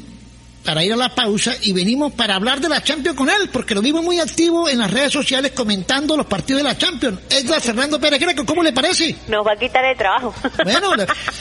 [0.66, 3.48] para ir a la pausa, y venimos para hablar de la Champions con él?
[3.52, 7.20] Porque lo vimos muy activo en las redes sociales comentando los partidos de la Champions.
[7.30, 9.14] Edgar Fernando Pérez Greco, ¿cómo le parece?
[9.28, 10.34] Nos va a quitar el trabajo.
[10.66, 10.90] Bueno,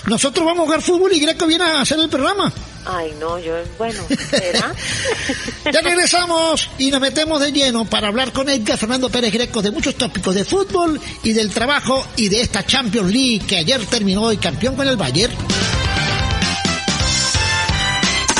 [0.05, 2.53] nosotros vamos a jugar fútbol y Greco viene a hacer el programa.
[2.85, 4.71] Ay, no, yo, bueno, ¿será?
[5.73, 9.71] Ya regresamos y nos metemos de lleno para hablar con Edgar Fernando Pérez Greco de
[9.71, 14.31] muchos tópicos de fútbol y del trabajo y de esta Champions League que ayer terminó
[14.31, 15.33] y campeón con el Bayern.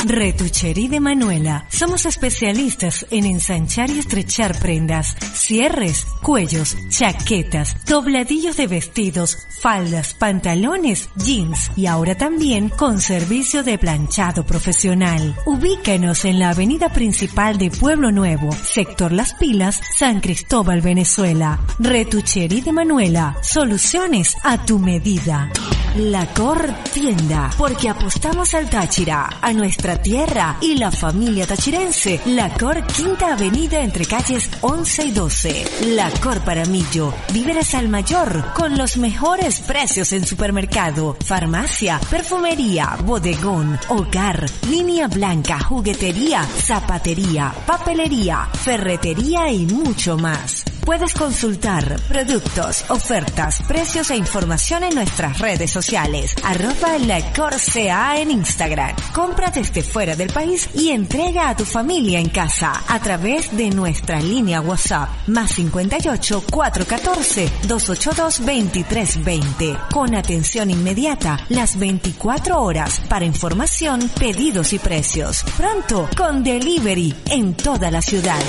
[0.08, 1.66] Retucherí de Manuela.
[1.68, 11.08] Somos especialistas en ensanchar y estrechar prendas, cierres, cuellos, chaquetas, dobladillos de vestidos, faldas, pantalones,
[11.16, 15.34] jeans y ahora también con servicio de planchado profesional.
[15.44, 21.58] Ubícanos en la avenida principal de Pueblo Nuevo, sector Las Pilas, San Cristóbal, Venezuela.
[21.80, 23.36] Retucherí de Manuela.
[23.42, 25.50] Soluciones a tu medida.
[25.96, 32.20] La Cor Tienda, porque apostamos al Táchira, a nuestra tierra y la familia tachirense.
[32.26, 35.64] La Cor Quinta Avenida entre calles 11 y 12.
[35.94, 43.78] La Cor Paramillo, víveres al mayor, con los mejores precios en supermercado, farmacia, perfumería, bodegón,
[43.88, 50.64] hogar, línea blanca, juguetería, zapatería, papelería, ferretería y mucho más.
[50.86, 56.32] Puedes consultar productos, ofertas, precios e información en nuestras redes sociales.
[56.44, 58.94] Arroba la Corsea en Instagram.
[59.12, 63.70] Compra desde fuera del país y entrega a tu familia en casa a través de
[63.70, 65.08] nuestra línea WhatsApp.
[65.26, 69.76] Más 58 414 282 2320.
[69.92, 75.44] Con atención inmediata las 24 horas para información, pedidos y precios.
[75.56, 78.40] Pronto con delivery en toda la ciudad.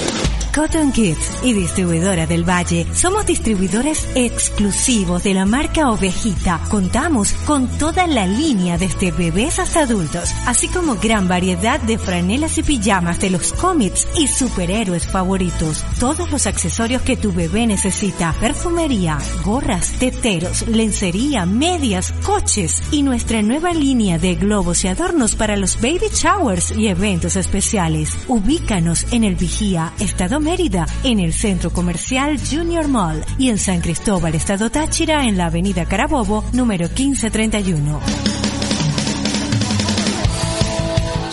[0.53, 2.85] Cotton Kids y distribuidora del Valle.
[2.93, 6.59] Somos distribuidores exclusivos de la marca Ovejita.
[6.69, 12.57] Contamos con toda la línea desde bebés hasta adultos, así como gran variedad de franelas
[12.57, 15.83] y pijamas de los cómics y superhéroes favoritos.
[15.99, 18.33] Todos los accesorios que tu bebé necesita.
[18.39, 25.55] Perfumería, gorras, teteros, lencería, medias, coches y nuestra nueva línea de globos y adornos para
[25.55, 28.17] los baby showers y eventos especiales.
[28.27, 32.16] Ubícanos en el Vigía, Estado Mérida, en el Centro Comercial
[32.49, 38.56] Junior Mall y en San Cristóbal, Estado Táchira, en la Avenida Carabobo, número 1531.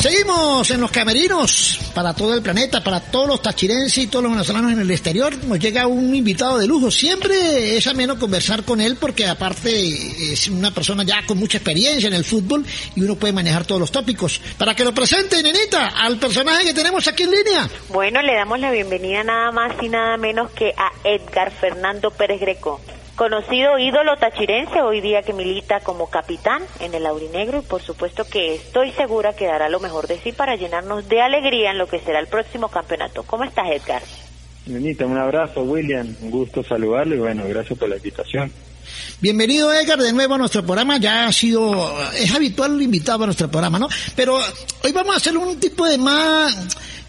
[0.04, 4.32] Seguimos en los camerinos para todo el planeta, para todos los tachirenses y todos los
[4.32, 5.34] venezolanos en el exterior.
[5.46, 6.90] Nos llega un invitado de lujo.
[6.90, 9.70] Siempre es ameno conversar con él porque aparte
[10.30, 13.80] es una persona ya con mucha experiencia en el fútbol y uno puede manejar todos
[13.80, 14.42] los tópicos.
[14.58, 17.70] Para que lo presente, nenita, al personaje que tenemos aquí en línea.
[17.88, 22.42] Bueno, le damos la bienvenida nada más y nada menos que a Edgar Fernando Pérez
[22.42, 22.78] Greco.
[23.16, 28.24] Conocido ídolo tachirense, hoy día que milita como capitán en el Aurinegro y por supuesto
[28.24, 31.86] que estoy segura que dará lo mejor de sí para llenarnos de alegría en lo
[31.86, 33.22] que será el próximo campeonato.
[33.22, 34.02] ¿Cómo estás, Edgar?
[34.66, 36.12] Nenita, un abrazo, William.
[36.22, 38.50] Un gusto saludarlo y bueno, gracias por la invitación.
[39.20, 40.98] Bienvenido, Edgar, de nuevo a nuestro programa.
[40.98, 43.88] Ya ha sido, es habitual invitado a nuestro programa, ¿no?
[44.16, 44.40] Pero
[44.82, 46.52] hoy vamos a hacer un tipo de más,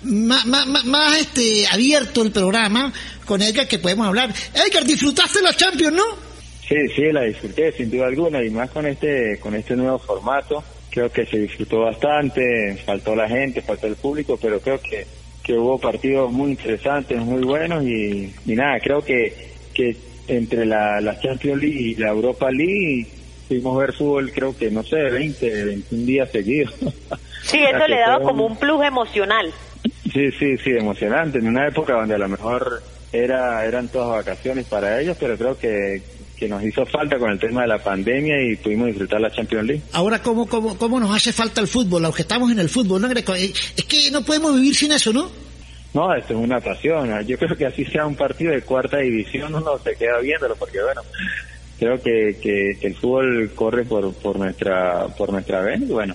[0.04, 2.94] más, más, más este, abierto el programa
[3.26, 4.34] con Edgar que podemos hablar.
[4.54, 6.04] Edgar, ¿disfrutaste la Champions, no?
[6.68, 10.64] Sí, sí, la disfruté sin duda alguna y más con este, con este nuevo formato.
[10.90, 15.06] Creo que se disfrutó bastante, faltó la gente, faltó el público, pero creo que,
[15.44, 19.96] que hubo partidos muy interesantes, muy buenos y, y nada, creo que, que
[20.28, 23.08] entre la, la Champions League y la Europa League
[23.48, 26.74] pudimos ver fútbol creo que no sé, 20, 21 días seguidos.
[27.46, 29.54] Sí, eso le daba como un plus emocional.
[30.12, 32.82] Sí, sí, sí, emocionante, en una época donde a lo mejor
[33.24, 36.02] era eran todas vacaciones para ellos, pero creo que,
[36.38, 39.66] que nos hizo falta con el tema de la pandemia y pudimos disfrutar la Champions
[39.68, 39.82] League.
[39.94, 42.04] Ahora, ¿cómo, cómo, cómo nos hace falta el fútbol?
[42.04, 43.12] Los que estamos en el fútbol, ¿no?
[43.12, 45.30] Eh, Es que no podemos vivir sin eso, ¿no?
[45.94, 47.10] No, esto es una pasión.
[47.26, 50.82] Yo creo que así sea un partido de cuarta división, uno se queda viéndolo porque,
[50.84, 51.02] bueno,
[51.80, 56.14] creo que, que, que el fútbol corre por, por nuestra por nuestra vena y, bueno,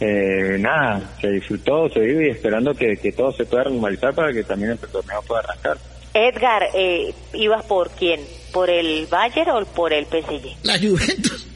[0.00, 4.30] eh, nada, se disfrutó, se vive y esperando que, que todo se pueda normalizar para
[4.32, 5.78] que también el torneo pueda arrancar.
[6.14, 8.20] Edgar, eh, ¿ibas por quién?
[8.52, 10.56] ¿Por el Bayern o por el PSG?
[10.62, 11.46] La Juventus.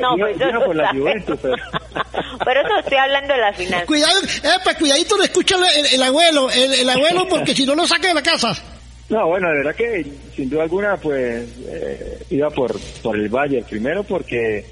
[0.00, 0.90] no, Yo- pues yo eso por la.
[0.92, 1.56] Juventus, pero-
[2.44, 3.84] Pero eso estoy hablando de la final.
[3.86, 7.74] Cuidado, epa, cuidadito, lo escucha el, el- el abuelo, el, el abuelo, porque si no
[7.74, 8.56] lo saca de la casa.
[9.08, 10.06] No, bueno, de verdad que
[10.36, 14.64] sin duda alguna, pues eh, iba por por el Bayern primero porque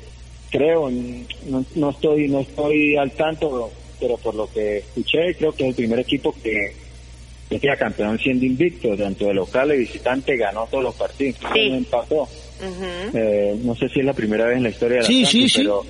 [0.50, 5.64] creo, no, no estoy no estoy al tanto, pero por lo que escuché, creo que
[5.64, 6.74] es el primer equipo que
[7.48, 11.70] que queda campeón siendo invicto, tanto de local y visitante, ganó todos los partidos, Sí.
[11.70, 12.28] no empató.
[13.14, 15.46] Eh, no sé si es la primera vez en la historia de la Sí, sí,
[15.48, 15.58] Champions, sí.
[15.60, 15.86] pero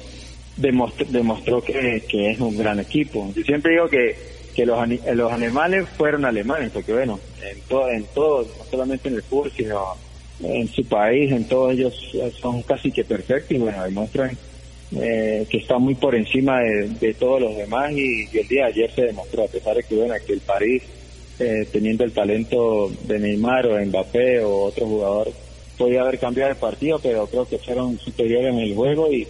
[0.57, 3.33] demostró, demostró que, que es un gran equipo.
[3.35, 4.17] Yo siempre digo que,
[4.55, 4.79] que los,
[5.15, 7.19] los alemanes fueron alemanes, porque bueno,
[7.51, 9.81] en todo, en todo, no solamente en el fútbol, sino
[10.43, 11.95] en su país, en todos ellos
[12.41, 14.37] son casi que perfectos y bueno, demuestran
[14.95, 18.65] eh, que están muy por encima de, de todos los demás y, y el día
[18.67, 20.83] de ayer se demostró, a pesar de que bueno, que el París,
[21.39, 25.33] eh, teniendo el talento de Neymar o Mbappé o otro jugador,
[25.77, 29.27] podía haber cambiado el partido, pero creo que fueron superiores en el juego y,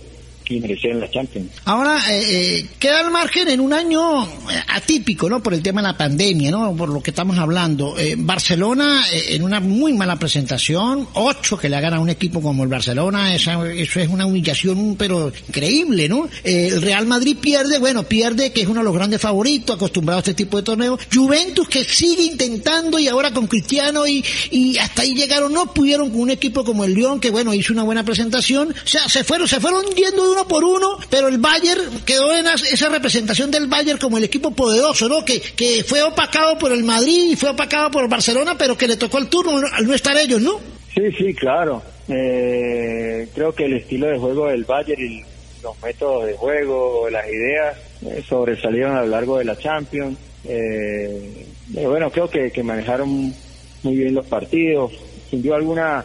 [0.49, 1.51] y merecieron la Champions.
[1.65, 4.29] Ahora, eh, eh, queda al margen en un año eh,
[4.69, 5.43] atípico, ¿no?
[5.43, 6.75] Por el tema de la pandemia, ¿no?
[6.77, 7.99] Por lo que estamos hablando.
[7.99, 12.63] Eh, Barcelona, en una muy mala presentación, ocho que le hagan a un equipo como
[12.63, 16.29] el Barcelona, esa, eso es una humillación, pero increíble, ¿no?
[16.45, 20.21] El Real Madrid pierde, bueno, pierde, que es uno de los grandes favoritos, acostumbrado a
[20.21, 21.01] este tipo de torneos.
[21.13, 26.11] Juventus, que sigue intentando, y ahora con Cristiano, y, y hasta ahí llegaron, no pudieron
[26.11, 28.71] con un equipo como el León, que bueno, hizo una buena presentación.
[28.71, 32.35] O sea, se fueron, se fueron yendo de uno por uno, pero el Bayern quedó
[32.35, 35.25] en esa representación del Bayern como el equipo poderoso, ¿no?
[35.25, 38.87] Que, que fue opacado por el Madrid y fue opacado por el Barcelona, pero que
[38.87, 39.67] le tocó el turno ¿no?
[39.73, 40.61] al no estar ellos, ¿no?
[40.95, 41.83] Sí, sí, claro.
[42.09, 45.25] Eh, creo que el estilo de juego del Bayern y
[45.63, 50.19] los métodos de juego, las ideas, eh, sobresalieron a lo largo de la Champions.
[50.45, 53.35] Eh, pero bueno, creo que, que manejaron
[53.83, 54.93] muy bien los partidos.
[55.31, 56.05] Sin duda alguna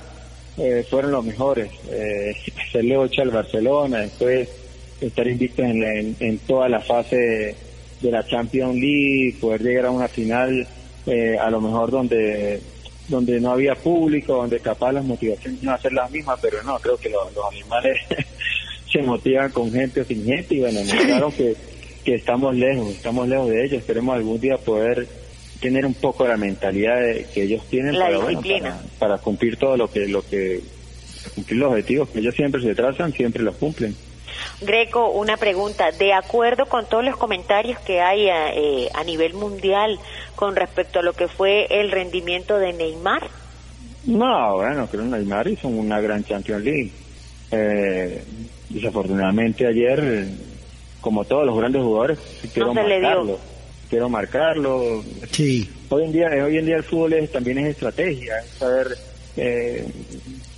[0.58, 1.70] eh, fueron los mejores.
[1.90, 2.34] Eh,
[2.68, 4.50] hacerle ocho al Barcelona, después
[5.00, 7.56] estar invictos en, la- en, en toda la fase
[8.02, 10.68] de la Champions League, poder llegar a una final
[11.08, 12.60] eh, a lo mejor donde
[13.08, 16.64] donde no había público, donde capaz las motivaciones no iban a ser las mismas, pero
[16.64, 17.98] no, creo que los, los animales
[18.92, 21.56] se motivan con gente o sin gente y bueno, mostraron que,
[22.06, 25.08] que estamos lejos, estamos lejos de ellos, esperemos algún día poder
[25.62, 27.00] tener un poco la mentalidad
[27.34, 28.72] que ellos tienen para, disciplina.
[28.72, 30.62] para, para cumplir todo lo que lo que
[31.36, 33.96] cumplir los objetivos que ellos siempre se trazan, siempre los cumplen.
[34.62, 35.92] Greco, una pregunta.
[35.92, 40.00] De acuerdo con todos los comentarios que hay a, eh, a nivel mundial
[40.36, 43.28] con respecto a lo que fue el rendimiento de Neymar,
[44.06, 46.92] No, bueno, creo que Neymar hizo una gran Champions League.
[47.52, 48.24] Eh,
[48.70, 50.28] desafortunadamente ayer, eh,
[51.02, 52.20] como todos los grandes jugadores,
[52.52, 53.51] se le dio.
[53.92, 55.04] Quiero marcarlo.
[55.32, 55.70] Sí.
[55.90, 58.98] Hoy en día, hoy en día el fútbol es, también es estrategia, es saber,
[59.36, 59.86] eh,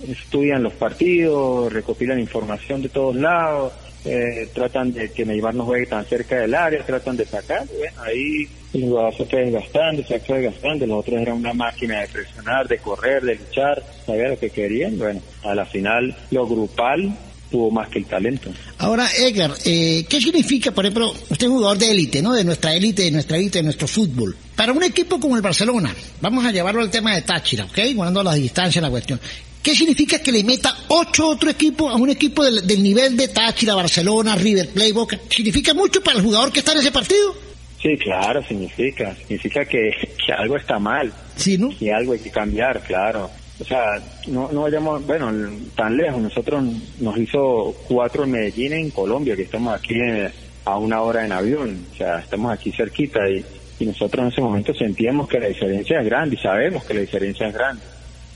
[0.08, 3.72] estudian los partidos, recopilan información de todos lados,
[4.04, 8.02] eh, tratan de que Neymar no juegue tan cerca del área, tratan de sacar, bueno,
[8.02, 12.06] ahí el jugador se fue desgastando, se fue desgastando, los otros eran una máquina de
[12.06, 17.18] presionar, de correr, de luchar, sabía lo que querían, bueno, a la final lo grupal
[17.54, 18.50] tuvo más que el talento.
[18.78, 22.32] Ahora, Edgar, eh, ¿qué significa, por ejemplo, usted es jugador de élite, ¿no?
[22.32, 24.36] De nuestra élite, de nuestra élite, de nuestro fútbol.
[24.56, 27.78] Para un equipo como el Barcelona, vamos a llevarlo al tema de Táchira, ¿ok?
[27.94, 29.20] Guardando las distancias la cuestión.
[29.62, 33.28] ¿Qué significa que le meta ocho otro equipo a un equipo del, del nivel de
[33.28, 35.20] Táchira, Barcelona, River Plate, Boca?
[35.28, 37.36] ¿Significa mucho para el jugador que está en ese partido?
[37.80, 39.90] Sí, claro, significa, significa que,
[40.26, 41.70] que algo está mal, Sí, ¿no?
[41.78, 43.30] y algo hay que cambiar, claro.
[43.60, 45.32] O sea, no, no vayamos, bueno,
[45.76, 46.20] tan lejos.
[46.20, 46.64] Nosotros
[46.98, 50.30] nos hizo cuatro en Medellín, en Colombia, que estamos aquí eh,
[50.64, 51.86] a una hora en avión.
[51.92, 53.44] O sea, estamos aquí cerquita y,
[53.78, 57.00] y nosotros en ese momento sentíamos que la diferencia es grande y sabemos que la
[57.00, 57.82] diferencia es grande.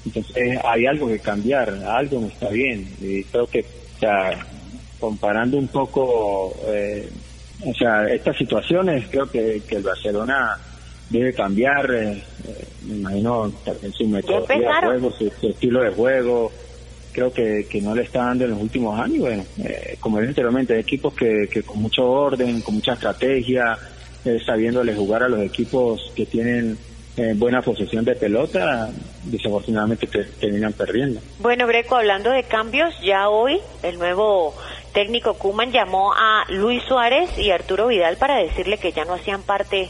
[0.07, 2.89] Entonces hay algo que cambiar, algo no está bien.
[3.01, 4.39] Y creo que, o sea,
[5.01, 7.09] comparando un poco, eh,
[7.67, 10.59] o sea, estas situaciones, creo que, que el Barcelona
[11.11, 12.13] debe cambiar, eh,
[12.47, 16.53] eh, me imagino también su metodología de juego, su, su estilo de juego,
[17.13, 19.19] creo que, que no le está dando en los últimos años.
[19.21, 23.77] Bueno, eh, como dije anteriormente, hay equipos que, que con mucho orden, con mucha estrategia,
[24.25, 26.77] eh, sabiéndole jugar a los equipos que tienen
[27.17, 28.91] eh, buena posesión de pelota,
[29.25, 31.21] desafortunadamente te- terminan perdiendo.
[31.41, 34.55] Bueno, Greco, hablando de cambios, ya hoy el nuevo
[34.93, 39.43] técnico Kuman llamó a Luis Suárez y Arturo Vidal para decirle que ya no hacían
[39.43, 39.89] parte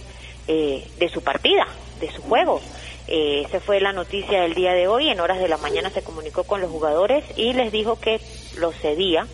[0.48, 1.66] eh, de su partida,
[2.00, 2.60] de su juego.
[3.06, 5.08] Eh, esa fue la noticia del día de hoy.
[5.08, 8.20] En horas de la mañana se comunicó con los jugadores y les dijo que
[8.56, 9.26] lo cedía,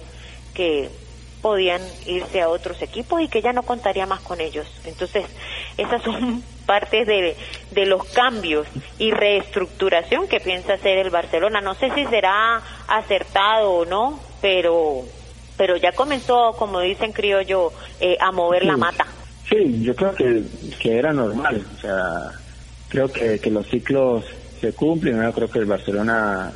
[0.55, 0.91] que
[1.41, 4.67] podían irse a otros equipos y que ya no contaría más con ellos.
[4.85, 5.25] Entonces,
[5.77, 7.37] esas son partes de,
[7.71, 8.67] de los cambios
[8.99, 11.61] y reestructuración que piensa hacer el Barcelona.
[11.61, 15.05] No sé si será acertado o no, pero
[15.57, 19.07] pero ya comenzó, como dicen criollo, eh, a mover la mata.
[19.49, 20.43] Sí, yo creo que,
[20.81, 21.63] que era normal.
[21.77, 22.31] O sea,
[22.89, 24.25] creo que, que los ciclos
[24.61, 25.23] se cumplen.
[25.23, 26.53] Yo creo que el Barcelona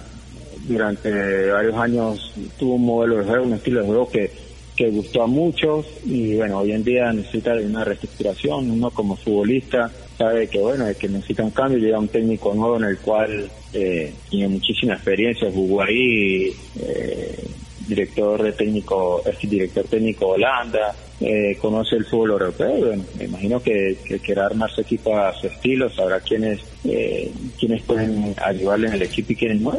[0.67, 4.31] durante varios años tuvo un modelo de juego, un estilo de juego que,
[4.77, 8.71] que gustó a muchos y bueno, hoy en día necesita de una reestructuración.
[8.71, 11.79] Uno como futbolista sabe que bueno, que necesita un cambio.
[11.79, 16.53] Llega un técnico nuevo en el cual eh, tiene muchísima experiencia, jugó ahí.
[16.81, 17.45] Eh,
[17.89, 23.99] director técnico, es director técnico Holanda, eh, conoce el fútbol europeo, bueno, me imagino que,
[24.05, 28.95] que quiera armar su equipo a su estilo, sabrá quiénes, eh, quiénes pueden ayudarle en
[28.95, 29.73] el equipo y quiénes no.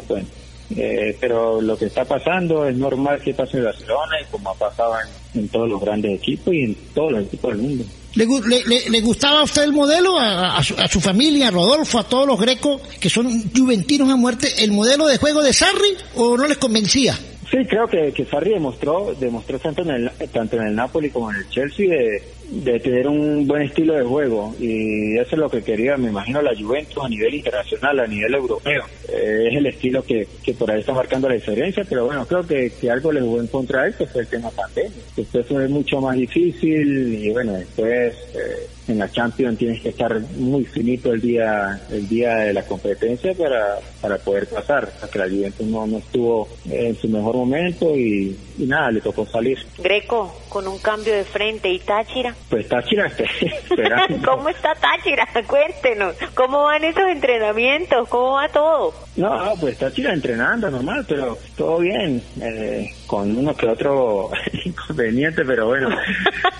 [0.76, 4.54] Eh, pero lo que está pasando es normal que pase en Barcelona y como ha
[4.54, 4.92] pasado
[5.34, 7.84] en, todos los grandes equipos y en todos los equipos del mundo.
[8.14, 8.26] ¿Le,
[8.66, 12.04] le- le- gustaba a usted el modelo, a su, a su familia, a Rodolfo, a
[12.08, 16.36] todos los grecos que son juventinos a muerte, el modelo de juego de Sarri o
[16.36, 17.18] no les convencía?
[17.50, 21.32] Sí, creo que, que Sarri demostró, demostró tanto en el, tanto en el Napoli como
[21.32, 25.50] en el Chelsea de, de tener un buen estilo de juego y eso es lo
[25.50, 28.84] que quería, me imagino, la Juventus a nivel internacional, a nivel europeo.
[29.08, 32.46] Eh, es el estilo que, que por ahí está marcando la diferencia, pero bueno, creo
[32.46, 35.02] que, que algo le jugó en contra a él, fue el tema pandemia.
[35.16, 40.20] Después fue mucho más difícil y bueno, después eh, en la Champions tienes que estar
[40.36, 45.28] muy finito el día el día de la competencia para, para poder pasar, porque la
[45.28, 49.58] Juventus no, no estuvo en su mejor momento y, y nada, le tocó salir.
[49.78, 52.34] Greco, con un cambio de frente y Táchira.
[52.50, 54.30] Pues Táchira esperando.
[54.30, 55.26] ¿Cómo está Táchira?
[55.46, 56.14] Cuéntenos.
[56.34, 58.06] ¿Cómo van esos entrenamientos?
[58.08, 58.94] ¿Cómo va todo?
[59.16, 64.30] No, pues Táchira entrenando normal, pero todo bien, eh, con uno que otro
[64.64, 65.88] inconveniente, pero bueno,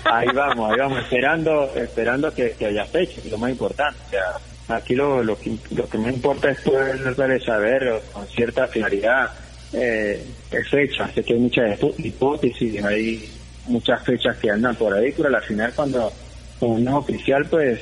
[0.05, 3.99] ahí vamos, ahí vamos, esperando, esperando que, que haya fecha, que es lo más importante.
[4.07, 8.25] O sea, aquí lo, lo, que, lo que me importa es poder darle saber con
[8.27, 9.29] cierta claridad
[9.73, 11.11] eh, qué fecha.
[11.13, 13.29] Sé que hay muchas hipó- hipótesis, hay
[13.67, 16.11] muchas fechas que andan por ahí, pero al final cuando
[16.59, 17.79] como no es oficial, pues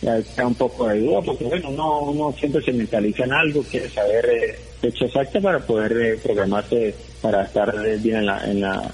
[0.00, 3.90] está un poco de duda, porque bueno, uno, uno siempre se mentaliza en algo, quiere
[3.90, 8.60] saber eh, fecha exacta para poder eh, programarse para estar eh, bien en la, en
[8.62, 8.90] la,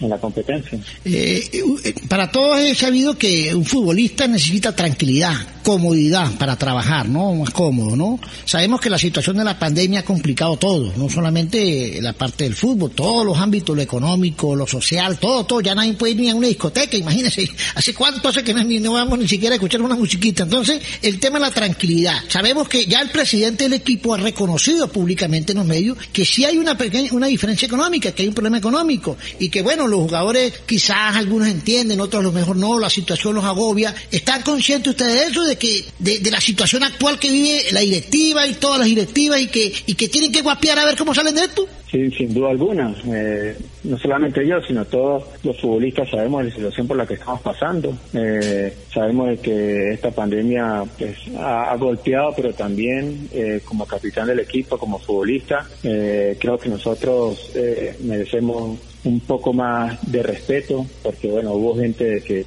[0.00, 0.78] en la competencia.
[1.04, 7.34] Eh, eh, para todos es sabido que un futbolista necesita tranquilidad, comodidad para trabajar, ¿no?
[7.34, 8.18] Más cómodo, ¿no?
[8.44, 12.56] Sabemos que la situación de la pandemia ha complicado todo, no solamente la parte del
[12.56, 15.60] fútbol, todos los ámbitos, lo económico, lo social, todo, todo.
[15.60, 17.48] Ya nadie puede ir ni a una discoteca, imagínense.
[17.74, 20.42] ¿Hace cuánto hace que no, no vamos ni siquiera a escuchar una musiquita?
[20.42, 22.18] Entonces, el tema de la tranquilidad.
[22.28, 26.44] Sabemos que ya el presidente del equipo ha reconocido públicamente en los medios que sí
[26.44, 30.00] hay una pequeña, una diferencia económica, que hay un problema económico y que bueno, los
[30.00, 33.94] jugadores quizás algunos entienden, otros a lo mejor no, la situación los agobia.
[34.10, 38.46] ¿Están conscientes ustedes de eso, de que de, la situación actual que vive la directiva
[38.46, 41.34] y todas las directivas y que y que tienen que guapiar a ver cómo salen
[41.34, 41.66] de esto?
[41.94, 42.92] Sí, sin duda alguna.
[43.06, 47.14] Eh, no solamente yo, sino todos los futbolistas sabemos de la situación por la que
[47.14, 47.96] estamos pasando.
[48.12, 54.40] Eh, sabemos de que esta pandemia pues, ha, golpeado, pero también eh, como capitán del
[54.40, 57.52] equipo, como futbolista, creo que nosotros
[58.00, 62.44] merecemos un poco más de respeto, porque bueno, hubo gente que,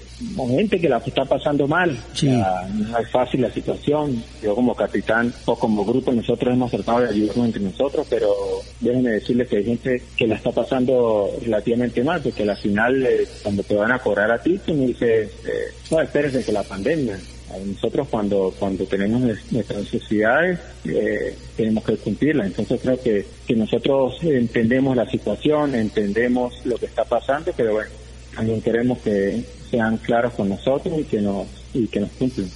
[0.50, 5.56] gente que la está pasando mal, no es fácil la situación, yo como capitán o
[5.56, 8.34] como grupo nosotros hemos tratado de ayudarnos entre nosotros, pero
[8.80, 13.28] déjenme decirles que hay gente que la está pasando relativamente mal, porque al final eh,
[13.44, 16.64] cuando te van a cobrar a ti, tú me dices, eh, no, espérense que la
[16.64, 17.20] pandemia,
[17.66, 19.22] nosotros cuando cuando tenemos
[19.52, 22.48] nuestras necesidades eh, tenemos que cumplirlas.
[22.48, 27.90] Entonces creo que, que nosotros entendemos la situación, entendemos lo que está pasando, pero bueno,
[28.36, 32.50] también queremos que sean claros con nosotros y que nos y que nos cumplan.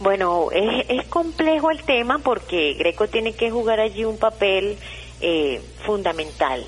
[0.00, 4.76] Bueno, es, es complejo el tema porque Greco tiene que jugar allí un papel
[5.20, 6.64] eh, fundamental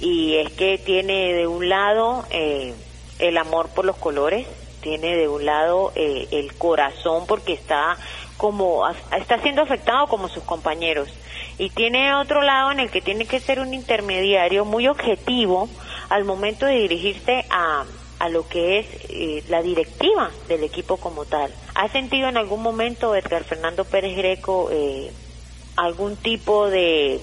[0.00, 2.72] y es que tiene de un lado eh,
[3.18, 4.46] el amor por los colores,
[4.80, 7.96] tiene de un lado eh, el corazón porque está
[8.36, 11.08] como está siendo afectado como sus compañeros
[11.58, 15.68] y tiene otro lado en el que tiene que ser un intermediario muy objetivo
[16.08, 17.84] al momento de dirigirse a,
[18.18, 21.52] a lo que es eh, la directiva del equipo como tal.
[21.74, 25.10] ¿Ha sentido en algún momento Edgar Fernando Pérez Greco eh,
[25.76, 27.20] algún tipo de,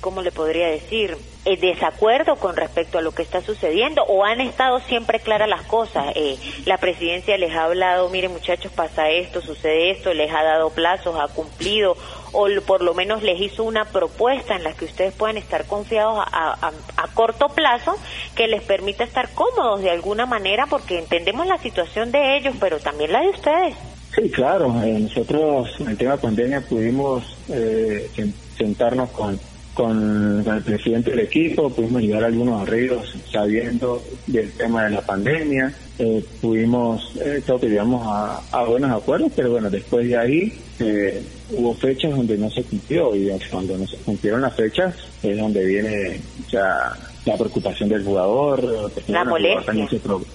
[0.00, 1.16] ¿cómo le podría decir?
[1.44, 5.62] Eh, desacuerdo con respecto a lo que está sucediendo o han estado siempre claras las
[5.62, 6.12] cosas.
[6.14, 6.36] Eh,
[6.66, 11.16] la presidencia les ha hablado, miren muchachos, pasa esto, sucede esto, les ha dado plazos,
[11.18, 11.96] ha cumplido
[12.32, 16.22] o por lo menos les hizo una propuesta en la que ustedes puedan estar confiados
[16.30, 17.96] a, a, corto plazo
[18.36, 22.78] que les permita estar cómodos de alguna manera porque entendemos la situación de ellos, pero
[22.78, 23.74] también la de ustedes.
[24.14, 24.74] Sí, claro.
[24.82, 28.10] Eh, nosotros en el tema pandemia pudimos eh,
[28.56, 29.38] sentarnos con
[29.80, 35.00] con, el presidente del equipo, pudimos llegar a algunos arreglos sabiendo del tema de la
[35.00, 41.22] pandemia, eh, pudimos, eh, que llegamos a, buenos acuerdos, pero bueno, después de ahí eh,
[41.52, 45.64] hubo fechas donde no se cumplió y cuando no se cumplieron las fechas es donde
[45.64, 46.20] viene
[46.50, 46.92] ya
[47.24, 49.88] la preocupación del jugador, la molestia.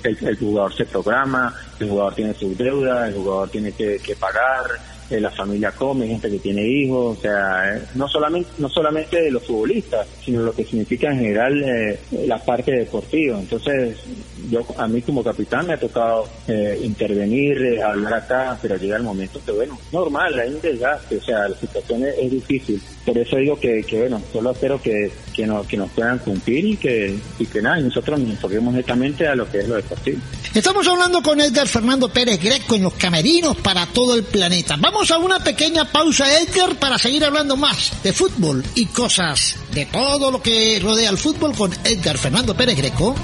[0.03, 4.63] El, jugador se programa, el jugador tiene sus deudas, el jugador tiene que, que pagar,
[5.09, 9.21] eh, la familia come, gente que tiene hijos, o sea, eh, no solamente no solamente
[9.21, 13.39] de los futbolistas, sino lo que significa en general eh, la parte deportiva.
[13.39, 13.97] Entonces,
[14.49, 16.27] yo a mí como capitán me ha tocado
[16.81, 21.47] intervenir, hablar acá, pero llega el momento que bueno, normal, hay un desgaste, o sea,
[21.49, 25.77] la situación es difícil por eso digo que, bueno, solo espero que, que, nos, que
[25.77, 29.59] nos puedan cumplir y que, y que nada, nosotros nos enfoquemos netamente a lo que
[29.59, 30.17] es lo deportivo.
[30.53, 34.75] Estamos hablando con Edgar Fernando Pérez Greco en los camerinos para todo el planeta.
[34.79, 39.85] Vamos a una pequeña pausa, Edgar, para seguir hablando más de fútbol y cosas de
[39.85, 43.15] todo lo que rodea al fútbol con Edgar Fernando Pérez Greco.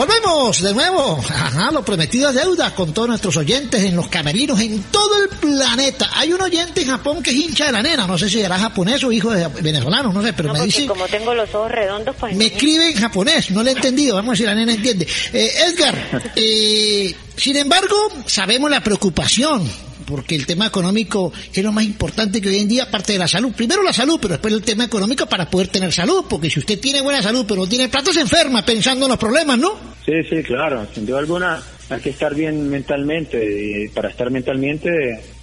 [0.00, 1.22] Volvemos de nuevo.
[1.28, 6.08] Ajá, lo prometido deuda con todos nuestros oyentes en los camerinos en todo el planeta.
[6.14, 8.06] Hay un oyente en Japón que es hincha de la nena.
[8.06, 10.86] No sé si era japonés o hijo de venezolano, no sé, pero me dice.
[10.86, 12.34] Como tengo los ojos redondos, pues.
[12.34, 14.14] Me escribe en japonés, no le he entendido.
[14.14, 15.06] Vamos a ver si la nena entiende.
[15.34, 17.94] Eh, Edgar, eh, sin embargo,
[18.24, 19.70] sabemos la preocupación
[20.10, 23.28] porque el tema económico es lo más importante que hoy en día, aparte de la
[23.28, 23.52] salud.
[23.52, 26.78] Primero la salud, pero después el tema económico para poder tener salud, porque si usted
[26.80, 29.74] tiene buena salud pero no tiene plata, se enferma pensando en los problemas, ¿no?
[30.04, 34.90] Sí, sí, claro, sin duda alguna hay que estar bien mentalmente y para estar mentalmente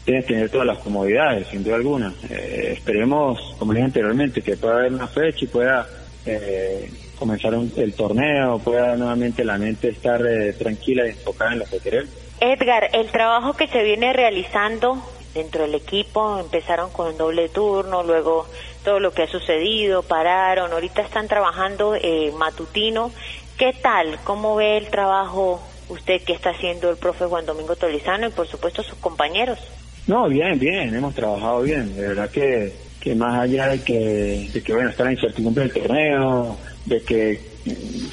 [0.05, 2.13] tienes que tener todas las comodidades, sin duda alguna.
[2.29, 5.85] Eh, esperemos, como dije anteriormente, que pueda haber una fecha y pueda
[6.25, 6.89] eh,
[7.19, 11.79] comenzar el torneo, pueda nuevamente la mente estar eh, tranquila y enfocada en lo que
[11.79, 12.09] queremos.
[12.39, 15.01] Edgar, el trabajo que se viene realizando
[15.33, 18.47] dentro del equipo, empezaron con doble turno, luego
[18.83, 23.11] todo lo que ha sucedido, pararon, ahorita están trabajando eh, matutino.
[23.57, 24.19] ¿Qué tal?
[24.23, 28.47] ¿Cómo ve el trabajo usted que está haciendo el profe Juan Domingo Tolizano y por
[28.47, 29.59] supuesto sus compañeros?
[30.05, 31.95] No, bien, bien, hemos trabajado bien.
[31.95, 35.73] De verdad que, que más allá de que, de que bueno, está la incertidumbre del
[35.73, 37.41] torneo, de que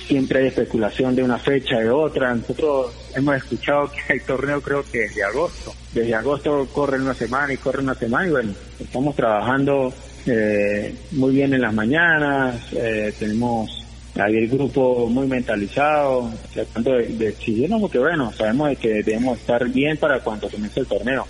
[0.07, 2.35] siempre hay especulación de una fecha de otra.
[2.35, 5.75] Nosotros hemos escuchado que hay torneo creo que desde agosto.
[5.93, 9.93] Desde agosto corre una semana y corre una semana y bueno, estamos trabajando
[10.27, 13.85] eh, muy bien en las mañanas, eh, tenemos
[14.17, 19.39] ahí el grupo muy mentalizado, tratando de, de exigirnos porque bueno, sabemos de que debemos
[19.39, 21.27] estar bien para cuando comience el torneo.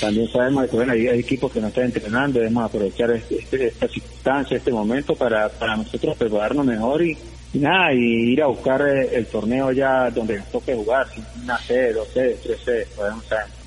[0.00, 3.66] También sabemos que bueno, hay, hay equipos que no están entrenando, debemos aprovechar este, este-
[3.68, 7.16] esta circunstancia, este momento para, para nosotros prepararnos mejor y,
[7.58, 11.06] nada, y ir a buscar eh, el torneo ya donde toque jugar,
[11.42, 13.59] una sede, dos sedes, tres sedes, podemos saber.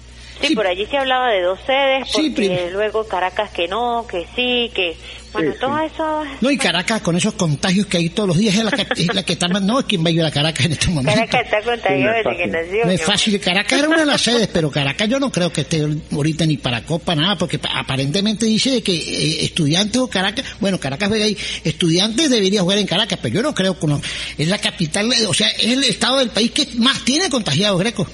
[0.44, 0.56] Sí, Sí.
[0.56, 4.96] por allí se hablaba de dos sedes, porque luego Caracas que no, que sí, que...
[5.34, 6.24] Bueno, todo eso...
[6.42, 9.16] No, y Caracas, con esos contagios que hay todos los días, es la que, es
[9.16, 9.64] la que está más...
[9.64, 11.12] No, ¿quién va a ir a Caracas en este momento?
[11.12, 12.86] Caracas está contagiado Sí, no desde es que nació.
[12.86, 13.40] No es fácil.
[13.40, 16.58] Caracas era una de las sedes, pero Caracas yo no creo que esté ahorita ni
[16.58, 21.26] para Copa, nada, porque pa- aparentemente dice que eh, estudiantes o Caracas, bueno, Caracas juega
[21.26, 24.00] ahí, estudiantes debería jugar en Caracas, pero yo no creo que no.
[24.38, 28.06] Es la capital, o sea, es el estado del país que más tiene contagiados, Greco.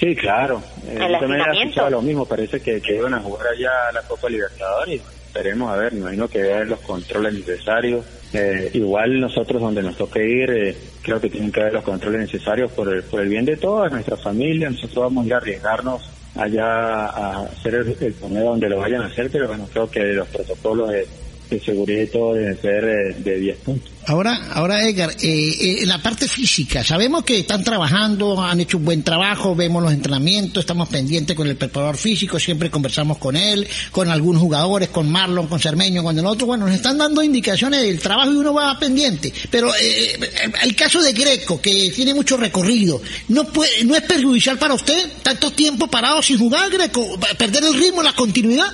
[0.00, 0.62] Sí, claro.
[0.88, 4.30] Eh, El yo escuchado lo mismo, parece que, que iban a jugar allá la Copa
[4.30, 5.02] Libertadores.
[5.26, 8.04] Esperemos a ver, me imagino que vean los controles necesarios.
[8.32, 12.20] Eh, igual nosotros donde nos toque ir, eh, creo que tienen que haber los controles
[12.22, 14.70] necesarios por el, por el bien de toda nuestra familia.
[14.70, 19.02] Nosotros vamos a ir a arriesgarnos allá a hacer el, el torneo donde lo vayan
[19.02, 21.06] a hacer, pero bueno, creo que los protocolos de,
[21.50, 23.92] de seguridad y todo deben ser eh, de 10 puntos.
[24.10, 28.84] Ahora, ahora Edgar, eh, eh, la parte física, sabemos que están trabajando, han hecho un
[28.84, 33.68] buen trabajo, vemos los entrenamientos, estamos pendientes con el preparador físico, siempre conversamos con él,
[33.92, 37.82] con algunos jugadores, con Marlon, con Cermeño, con el otro, bueno, nos están dando indicaciones
[37.82, 39.32] del trabajo y uno va pendiente.
[39.48, 40.18] Pero eh,
[40.64, 45.08] el caso de Greco, que tiene mucho recorrido, ¿no, puede, ¿no es perjudicial para usted
[45.22, 47.16] tanto tiempo parado sin jugar, Greco?
[47.38, 48.72] ¿Perder el ritmo, la continuidad?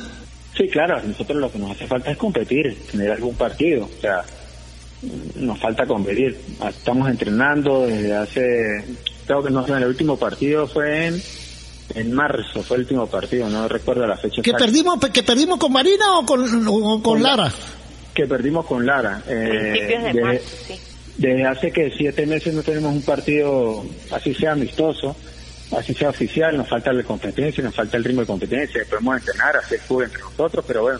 [0.56, 4.24] Sí, claro, nosotros lo que nos hace falta es competir, tener algún partido, o sea,
[5.36, 6.36] nos falta competir.
[6.68, 8.84] Estamos entrenando desde hace,
[9.26, 11.22] creo que no sé, el último partido fue en,
[11.94, 14.64] en marzo, fue el último partido, no recuerdo la fecha ¿Que exacta.
[14.66, 17.52] perdimos, que perdimos con Marina o con, o con Con la- Lara?
[18.14, 19.22] Que perdimos con Lara.
[19.28, 20.74] eh, de desde- marzo, sí.
[21.18, 25.16] Desde hace que siete meses no tenemos un partido, así sea amistoso,
[25.74, 29.56] así sea oficial, nos falta la competencia, nos falta el ritmo de competencia, podemos entrenar,
[29.56, 30.98] hacer fútbol entre nosotros, pero bueno,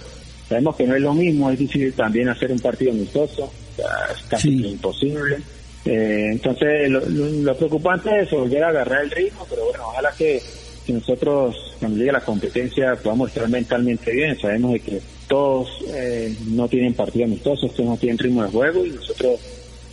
[0.49, 4.23] sabemos que no es lo mismo, es difícil también hacer un partido amistoso, sea, es
[4.29, 4.63] casi Sí.
[4.63, 5.37] que imposible.
[5.85, 10.11] Eh, entonces, lo, lo- lo preocupante es volver a agarrar el ritmo, pero bueno, ojalá
[10.19, 10.43] que,
[10.85, 14.37] que nosotros, cuando llegue la competencia, podamos estar mentalmente bien.
[14.39, 18.85] Sabemos de que todos eh, no tienen partido amistoso, todos no tienen ritmo de juego
[18.85, 19.39] y nosotros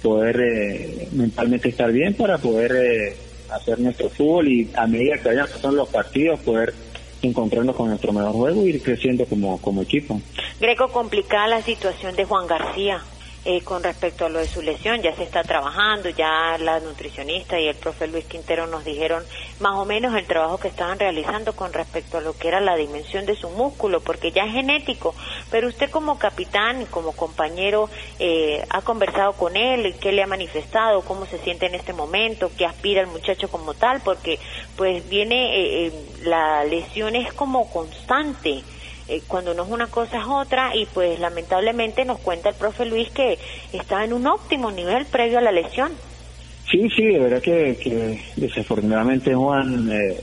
[0.02, 3.16] poder eh, mentalmente estar bien para poder eh,
[3.52, 6.74] hacer nuestro fútbol y a medida que vayan pasando los partidos poder
[7.22, 10.20] encontrarnos con nuestro mejor juego y ir creciendo como, como equipo.
[10.60, 13.02] Greco, complicada la situación de Juan García
[13.46, 15.02] eh, con respecto a lo de su lesión.
[15.02, 19.24] Ya se está trabajando, ya la nutricionista y el profe Luis Quintero nos dijeron
[19.60, 22.76] más o menos el trabajo que estaban realizando con respecto a lo que era la
[22.76, 25.16] dimensión de su músculo, porque ya es genético.
[25.52, 27.90] Pero usted como capitán y como compañero
[28.20, 32.52] eh, ha conversado con él, qué le ha manifestado, cómo se siente en este momento,
[32.58, 34.40] qué aspira el muchacho como tal, porque
[34.76, 35.92] pues viene eh, eh,
[36.24, 38.64] la lesión es como constante
[39.08, 42.86] eh, cuando no es una cosa es otra y pues lamentablemente nos cuenta el profe
[42.86, 43.38] Luis que
[43.72, 45.92] estaba en un óptimo nivel previo a la lesión.
[46.70, 50.20] Sí, sí, de verdad que, desafortunadamente Juan eh,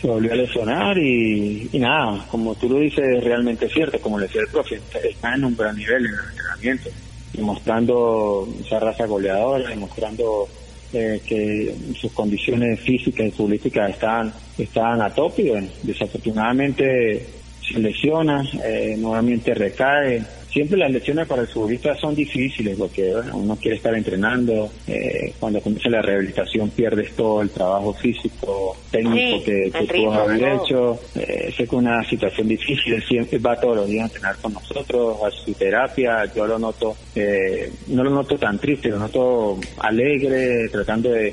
[0.00, 4.18] se volvió a lesionar y, y nada, como tú lo dices, realmente es cierto, como
[4.18, 6.90] le decía el profe, está- está en un gran nivel en el entrenamiento,
[7.32, 10.48] demostrando esa raza goleadora, demostrando
[10.92, 15.50] eh, que sus condiciones físicas y futbolísticas estaban, estaban a tope
[15.82, 17.26] desafortunadamente
[17.72, 20.22] se lesiona, eh, nuevamente recae.
[20.50, 24.68] Siempre las lesiones para el futbolista son difíciles porque bueno, uno quiere estar entrenando.
[24.88, 30.12] eh, cuando comienza la rehabilitación pierdes todo el trabajo físico, técnico Sí, que, que pudo
[30.12, 30.98] haber hecho.
[31.14, 33.00] Eh, sé que es una situación difícil.
[33.08, 36.24] Siempre va todos los días a entrenar con nosotros, a su terapia.
[36.34, 41.32] Yo lo noto, eh, no lo noto tan triste, lo noto alegre, tratando de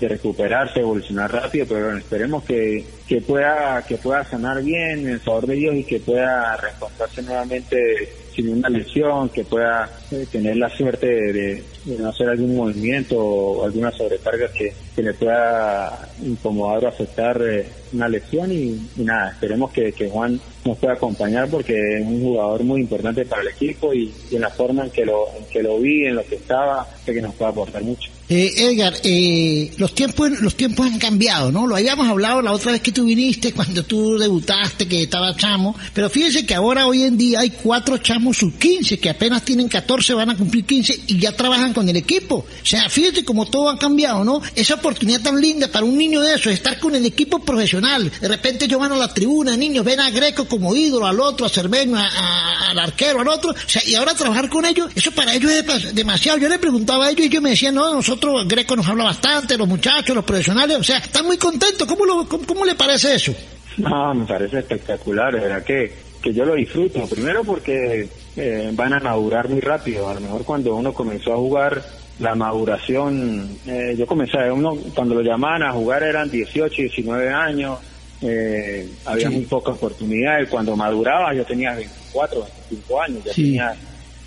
[0.00, 5.20] de recuperarse, evolucionar rápido, pero bueno, esperemos que, que pueda que pueda sanar bien en
[5.20, 10.56] favor de Dios y que pueda reencontrarse nuevamente sin una lesión, que pueda eh, tener
[10.56, 11.64] la suerte de, de-
[11.96, 17.40] de no hacer algún movimiento o alguna sobrecarga que, que le pueda incomodar o afectar
[17.42, 22.22] eh, una lesión y, nada, esperemos que, que Juan nos pueda acompañar porque es un
[22.22, 25.62] jugador muy importante para el equipo y, en la forma en que lo en que
[25.62, 28.10] lo vi, en lo que estaba, sé que nos puede aportar mucho.
[28.30, 31.66] Eh, Edgar, eh, los tiempos los tiempos han cambiado, ¿no?
[31.66, 35.74] Lo habíamos hablado la otra vez que tú viniste, cuando tú debutaste, que estaba chamo,
[35.94, 39.68] pero fíjense que ahora hoy en día hay cuatro chamos sub 15 que apenas tienen
[39.68, 42.38] 14, van a cumplir 15 y ya trabajan con el equipo.
[42.38, 44.42] O sea, fíjate cómo todo ha cambiado, ¿no?
[44.56, 48.10] Esa oportunidad tan linda para un niño de eso, estar con el equipo profesional.
[48.20, 51.46] De repente ellos van a la tribuna, niños, ven a Greco como ídolo, al otro,
[51.46, 53.52] a Cerveno, al arquero, al otro.
[53.52, 56.38] O sea, y ahora trabajar con ellos, eso para ellos es demasiado.
[56.38, 59.56] Yo le preguntaba a ellos y ellos me decían, no, nosotros, Greco nos habla bastante,
[59.56, 61.86] los muchachos, los profesionales, o sea, están muy contentos.
[61.86, 63.32] ¿Cómo, lo, cómo, le parece eso?
[63.76, 67.06] No, me parece espectacular, verdad que, que yo lo disfruto.
[67.06, 70.08] Primero porque eh, van a madurar muy rápido.
[70.08, 71.82] A lo mejor cuando uno comenzó a jugar,
[72.18, 77.78] la maduración, eh, yo comencé, uno cuando lo llamaban a jugar eran 18, 19 años,
[78.20, 82.40] eh, había muy poca oportunidad y cuando maduraba yo tenía 24,
[82.70, 83.76] 25 años, ya tenía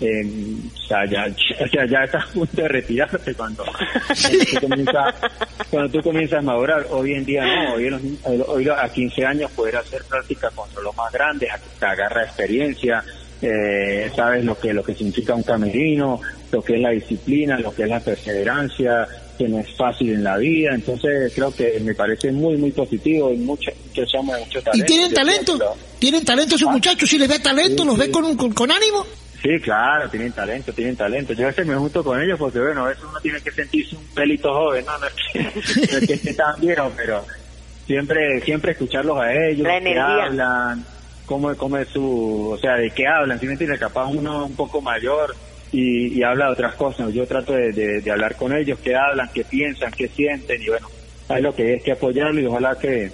[0.00, 0.26] eh,
[0.74, 1.28] o sea, ya,
[1.72, 5.14] ya, ya estás a punto de retirarte cuando, tú comienzas,
[5.70, 6.86] cuando tú comienzas a madurar.
[6.90, 7.88] Hoy en día no, hoy,
[8.46, 13.04] hoy a 15 años poder hacer práctica contra los más grandes, te agarra experiencia,
[13.40, 16.20] eh, sabes lo que, lo que significa un camerino,
[16.50, 20.24] lo que es la disciplina, lo que es la perseverancia, que no es fácil en
[20.24, 20.74] la vida.
[20.74, 24.70] Entonces creo que me parece muy, muy positivo y mucho, de mucho talento.
[24.74, 25.58] ¿Y tienen talento?
[25.98, 26.72] ¿Tienen talento esos ah.
[26.72, 27.08] muchachos?
[27.08, 29.04] Si les ve talento, los ve con, con, con ánimo.
[29.42, 31.32] Sí, claro, tienen talento, tienen talento.
[31.32, 33.96] Yo a veces me junto con ellos porque, bueno, a veces uno tiene que sentirse
[33.96, 34.98] un pelito joven, ¿no?
[34.98, 37.26] No es que, esté tan viejo, pero
[37.84, 40.84] siempre siempre escucharlos a ellos, que hablan,
[41.26, 44.54] cómo, cómo es su, o sea, de qué hablan, si me entiendes, capaz uno un
[44.54, 45.34] poco mayor
[45.72, 47.12] y, habla de otras cosas.
[47.12, 50.88] Yo trato de, de, hablar con ellos, qué hablan, qué piensan, qué sienten y bueno,
[51.28, 53.10] hay lo que es que apoyarlo y ojalá que,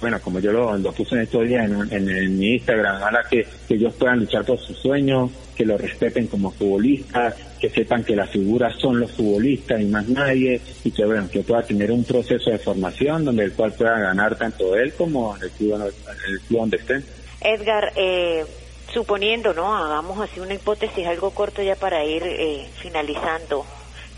[0.00, 3.74] bueno, como yo lo, puse en estos días en, en, mi Instagram, ojalá que, que
[3.74, 5.30] ellos puedan luchar por sus sueños,
[5.62, 10.08] que lo respeten como futbolistas, que sepan que las figuras son los futbolistas y más
[10.08, 13.96] nadie, y que bueno, que pueda tener un proceso de formación donde el cual pueda
[13.96, 17.04] ganar tanto él como el club, el club donde estén.
[17.40, 18.44] Edgar, eh,
[18.92, 19.76] suponiendo, ¿no?
[19.76, 23.64] Hagamos así una hipótesis algo corto ya para ir eh, finalizando.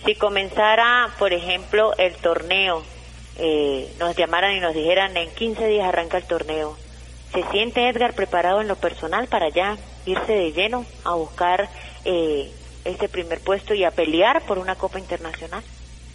[0.07, 2.83] Si comenzara, por ejemplo, el torneo
[3.39, 6.75] eh, nos llamaran y nos dijeran en 15 días arranca el torneo.
[7.35, 9.77] ¿Se siente Edgar preparado en lo personal para ya
[10.07, 11.69] irse de lleno a buscar
[12.05, 12.51] eh,
[12.85, 15.63] este primer puesto y a pelear por una Copa Internacional?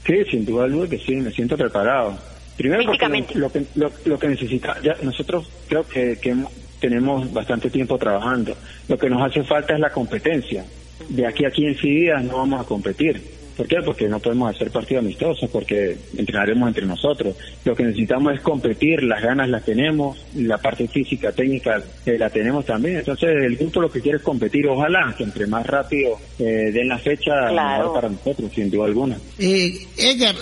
[0.06, 2.18] Sí, sin duda alguna que sí, me siento preparado.
[2.58, 3.38] Primero Físicamente.
[3.38, 6.36] Lo, que, lo, que necesita, ya nosotros creo que, que
[6.80, 8.56] tenemos bastante tiempo trabajando.
[8.88, 10.66] Lo que nos hace falta es la competencia.
[11.08, 13.76] De aquí a 15 días no vamos a competir ¿Por qué?
[13.84, 17.36] Porque no podemos hacer partido amistoso, porque entrenaremos entre nosotros.
[17.66, 22.30] Lo que necesitamos es competir, las ganas las tenemos, la parte física, técnica eh, la
[22.30, 23.00] tenemos también.
[23.00, 26.88] Entonces el grupo lo que quiere es competir, ojalá que entre más rápido eh, den
[26.88, 29.18] la fecha, mejor para nosotros, sin duda alguna.
[29.38, 30.36] Eh, Edgar,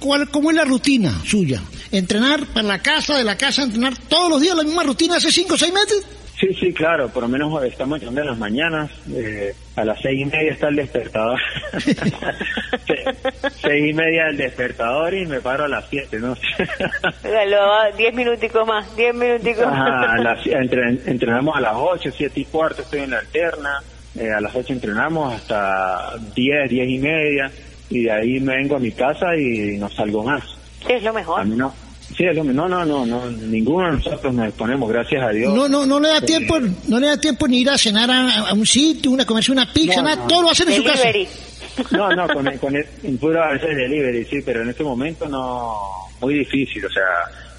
[0.00, 1.60] ¿cuál, cómo es la rutina suya?
[1.92, 5.30] ¿Entrenar para la casa, de la casa, entrenar todos los días la misma rutina hace
[5.30, 6.06] cinco o seis meses?
[6.38, 10.20] Sí, sí, claro, por lo menos estamos entrenando en las mañanas, eh, a las seis
[10.20, 11.40] y media está el despertador,
[13.62, 16.36] seis y media el despertador y me paro a las siete, ¿no?
[17.96, 20.46] diez minuticos más, diez minuticos más.
[21.06, 23.80] entrenamos a las ocho, siete y cuarto estoy en la alterna,
[24.14, 27.50] eh, a las ocho entrenamos hasta diez, diez y media
[27.88, 30.44] y de ahí me vengo a mi casa y no salgo más.
[30.86, 31.40] Sí, es lo mejor.
[31.40, 31.72] A mí no,
[32.16, 35.54] Sí, no, no, no, no, ninguno de nosotros nos exponemos, gracias a Dios.
[35.54, 36.58] No, no, no le da tiempo,
[36.88, 40.00] no le da tiempo ni ir a cenar a, un sitio, una comerse una pizza,
[40.00, 41.08] nada, todo lo hacer en su casa.
[41.90, 42.86] No, no, con, el, con el,
[43.20, 45.74] puro a veces delivery, sí, pero en este momento no,
[46.22, 47.02] muy difícil, o sea,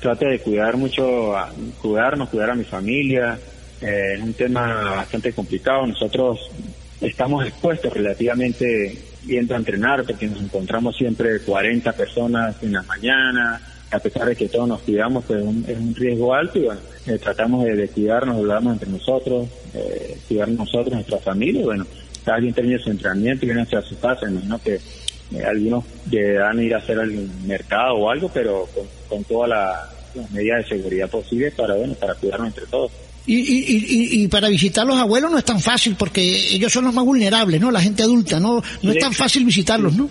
[0.01, 1.35] trate de cuidar mucho,
[1.79, 3.37] cuidarnos, cuidar a mi familia,
[3.79, 6.49] eh, es un tema bastante complicado, nosotros
[6.99, 8.97] estamos expuestos relativamente
[9.27, 13.61] yendo a entrenar porque nos encontramos siempre 40 personas en la mañana,
[13.91, 17.17] a pesar de que todos nos cuidamos, pues es un riesgo alto y bueno, eh,
[17.17, 21.85] tratamos de, cuidarnos, hablamos entre nosotros, eh, cuidar nosotros, nuestra familia y bueno,
[22.25, 24.79] cada quien termina su entrenamiento y viene hacia su casa, imagino que
[25.31, 27.11] eh, algunos a ir a hacer al
[27.45, 28.67] mercado o algo, pero
[29.09, 32.91] con, todas las medidas de seguridad posibles para, bueno, para cuidarnos entre todos.
[33.25, 36.93] Y, y, y, para visitar los abuelos no es tan fácil porque ellos son los
[36.93, 37.71] más vulnerables, ¿no?
[37.71, 40.09] La gente adulta, no, no es tan fácil visitarlos, ¿no?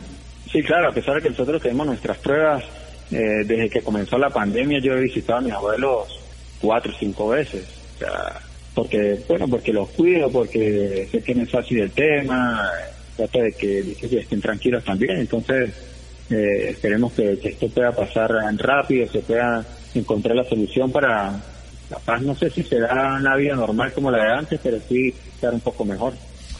[0.52, 2.62] Sí, claro, a pesar de que nosotros tenemos nuestras pruebas
[3.10, 6.20] eh, desde que comenzó la pandemia yo he visitado a mis abuelos
[6.60, 7.64] cuatro o cinco veces.
[8.74, 12.70] Porque, bueno, porque los cuido, porque sé que no es fácil el tema,
[13.16, 15.18] trato de que, estén tranquilos también.
[15.18, 15.72] Entonces,
[16.30, 21.40] eh, esperemos que, esto pueda pasar rápido, se pueda encontrar la solución para,
[21.88, 25.14] la paz no sé si será una vida normal como la de antes, pero sí
[25.34, 26.12] estar un poco mejor.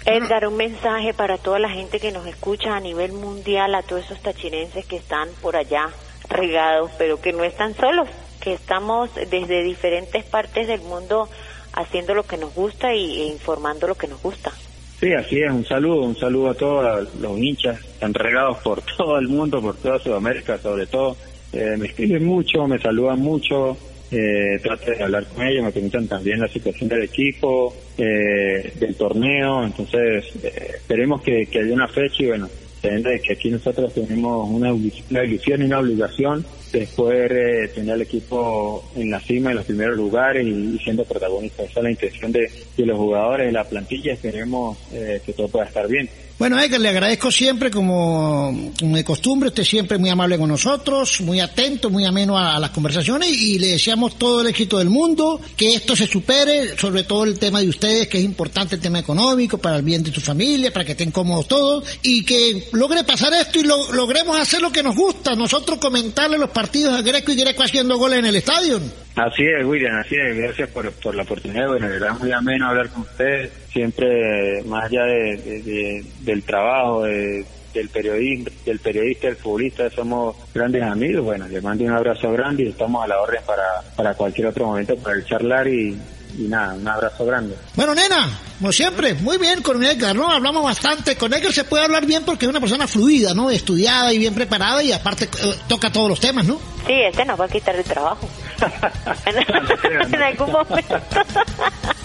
[0.07, 4.05] Edgar, un mensaje para toda la gente que nos escucha a nivel mundial, a todos
[4.05, 5.91] esos tachirenses que están por allá
[6.29, 8.09] regados, pero que no están solos,
[8.41, 11.29] que estamos desde diferentes partes del mundo
[11.73, 14.53] haciendo lo que nos gusta y, e informando lo que nos gusta.
[15.01, 19.19] Sí, así es, un saludo, un saludo a todos los hinchas, están regados por todo
[19.19, 21.17] el mundo, por toda Sudamérica sobre todo.
[21.53, 23.77] Eh, me escriben mucho, me saludan mucho,
[24.11, 28.95] eh, trato de hablar con ellos, me preguntan también la situación del equipo, eh, del
[28.95, 32.49] torneo, entonces eh, esperemos que, que haya una fecha y bueno,
[32.83, 37.95] de que aquí nosotros tenemos una, una ilusión y una obligación de poder eh, tener
[37.95, 41.71] al equipo en la cima, en los primeros lugares y, siendo protagonistas.
[41.71, 45.49] Esa es la intención de, de los jugadores, de la plantilla, esperemos eh, que todo
[45.49, 46.09] pueda estar bien.
[46.39, 51.41] Bueno, Edgar, le agradezco siempre, como, de costumbre, usted siempre muy amable con nosotros, muy
[51.41, 55.75] atento, muy ameno a, las conversaciones y le deseamos todo el éxito del mundo, que
[55.75, 59.57] esto se supere, sobre todo el tema de ustedes, que es importante el tema económico,
[59.57, 63.33] para el bien de su familia, para que estén cómodos todos y que logre pasar
[63.33, 67.33] esto y lo, logremos hacer lo que nos gusta, nosotros comentarle los partidos a Greco
[67.33, 68.79] y Greco haciendo goles en el estadio.
[69.17, 70.37] Así es, William, así es.
[70.37, 71.69] Gracias por, la oportunidad.
[71.69, 73.51] Bueno, era muy ameno hablar con usted.
[73.77, 81.27] Siempre, más allá de, del trabajo, del periodismo, del periodista, del futbolista, somos grandes amigos.
[81.27, 84.65] Bueno, le mando un abrazo grande y estamos a la orden para, para cualquier otro
[84.65, 85.95] momento para charlar y,
[86.39, 87.55] y nada, un abrazo grande.
[87.75, 90.31] Bueno, nena, como siempre, muy bien con Edgar, ¿no?
[90.31, 91.15] Hablamos bastante.
[91.17, 93.51] Con Edgar se puede hablar bien porque es una persona fluida, ¿no?
[93.51, 96.59] Estudiada y bien preparada y aparte eh, toca todos los temas, ¿no?
[96.87, 98.27] Sí, este nos va a quitar el trabajo.
[100.13, 100.99] en algún momento.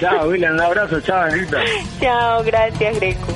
[0.00, 1.58] chao, William, un abrazo, chao, Anita.
[2.00, 3.26] Chao, gracias, Greco.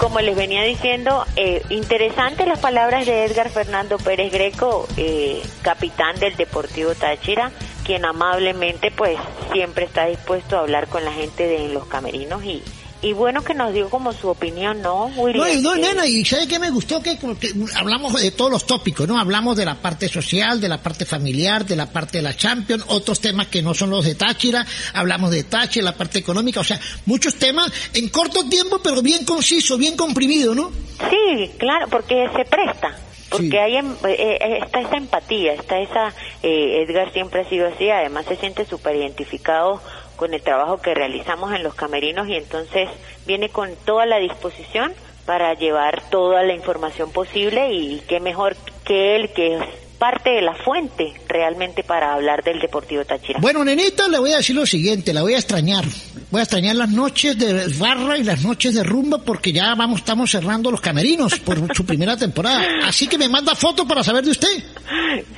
[0.00, 6.20] como les venía diciendo, eh, interesantes las palabras de Edgar Fernando Pérez Greco, eh, capitán
[6.20, 7.50] del Deportivo Táchira,
[7.84, 9.18] quien amablemente pues
[9.52, 12.62] siempre está dispuesto a hablar con la gente de los camerinos y,
[13.04, 15.62] y bueno que nos dio como su opinión, ¿no, William?
[15.62, 17.02] No, no, nena, y ¿sabe qué me gustó?
[17.02, 19.18] Que, que, hablamos de todos los tópicos, ¿no?
[19.18, 22.84] Hablamos de la parte social, de la parte familiar, de la parte de la Champions,
[22.88, 26.64] otros temas que no son los de Táchira, hablamos de Táchira, la parte económica, o
[26.64, 30.70] sea, muchos temas en corto tiempo, pero bien conciso, bien comprimido, ¿no?
[31.10, 32.96] Sí, claro, porque se presta
[33.30, 37.66] porque hay em, eh, eh, está esa empatía, está esa eh, Edgar siempre ha sido
[37.66, 39.80] así, además se siente súper identificado
[40.16, 42.88] con el trabajo que realizamos en los camerinos y entonces
[43.26, 44.92] viene con toda la disposición
[45.26, 50.42] para llevar toda la información posible y qué mejor que él que es parte de
[50.42, 53.38] la fuente realmente para hablar del Deportivo Táchira.
[53.40, 55.82] Bueno, nenita, le voy a decir lo siguiente, la voy a extrañar.
[56.30, 60.00] Voy a extrañar las noches de barra y las noches de rumba porque ya vamos,
[60.00, 62.62] estamos cerrando los camerinos por su primera temporada.
[62.84, 64.62] Así que me manda fotos para saber de usted.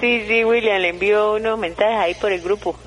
[0.00, 2.76] Sí, sí, William, le envío unos mensajes ahí por el grupo.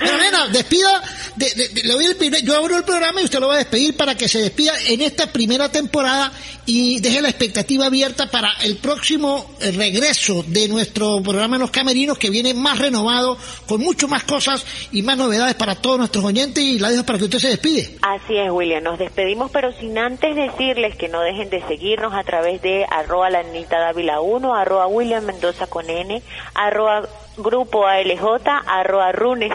[0.00, 1.02] Bueno, nena, despida,
[1.36, 4.72] le yo abro el programa y usted lo va a despedir para que se despida
[4.86, 6.32] en esta primera temporada
[6.68, 11.70] y deje la expectativa abierta para el próximo eh, regreso de nuestro programa en los
[11.70, 16.22] camerinos que viene más renovado, con mucho más cosas y más novedades para todos nuestros
[16.26, 17.96] oyentes y la dejo para que usted se despide.
[18.02, 18.84] Así es, William.
[18.84, 23.30] Nos despedimos, pero sin antes decirles que no dejen de seguirnos a través de arroba
[23.30, 27.08] la Dávila 1, arroba William Mendoza con N, arroba
[27.38, 29.48] Grupo ALJ, arroba Rune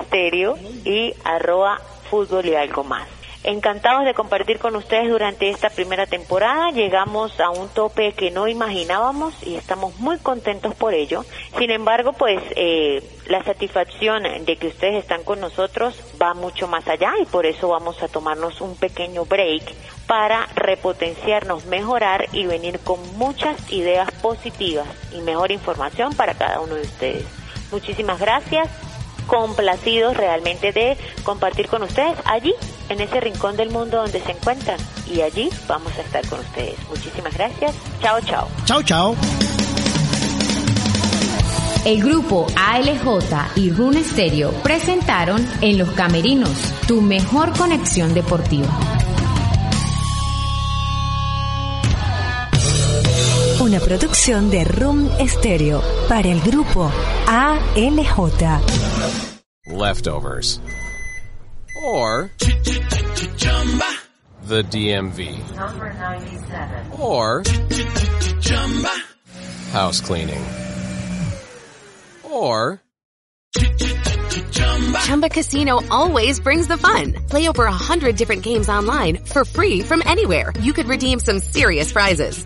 [0.83, 3.12] y arroba Fútbol y algo más.
[3.43, 6.71] Encantados de compartir con ustedes durante esta primera temporada.
[6.71, 11.25] Llegamos a un tope que no imaginábamos y estamos muy contentos por ello.
[11.57, 16.87] Sin embargo, pues eh, la satisfacción de que ustedes están con nosotros va mucho más
[16.87, 19.63] allá y por eso vamos a tomarnos un pequeño break
[20.07, 26.75] para repotenciarnos, mejorar y venir con muchas ideas positivas y mejor información para cada uno
[26.75, 27.25] de ustedes.
[27.71, 28.69] Muchísimas gracias
[29.27, 32.53] complacidos realmente de compartir con ustedes allí,
[32.89, 34.79] en ese rincón del mundo donde se encuentran.
[35.11, 36.75] Y allí vamos a estar con ustedes.
[36.89, 37.73] Muchísimas gracias.
[38.01, 38.47] Chao, chao.
[38.65, 39.15] Chao, chao.
[41.85, 46.49] El grupo ALJ y Rune Stereo presentaron En los Camerinos,
[46.87, 48.69] tu mejor conexión deportiva.
[53.63, 56.91] Una producción de Room Stereo para el grupo
[57.27, 58.59] ALJ.
[59.67, 60.59] Leftovers.
[61.81, 62.29] Or
[64.49, 65.39] the DMV.
[66.99, 67.43] Or
[69.71, 70.43] house cleaning.
[72.29, 72.81] Or
[75.05, 77.13] Chumba Casino always brings the fun.
[77.29, 80.51] Play over a hundred different games online for free from anywhere.
[80.59, 82.45] You could redeem some serious prizes.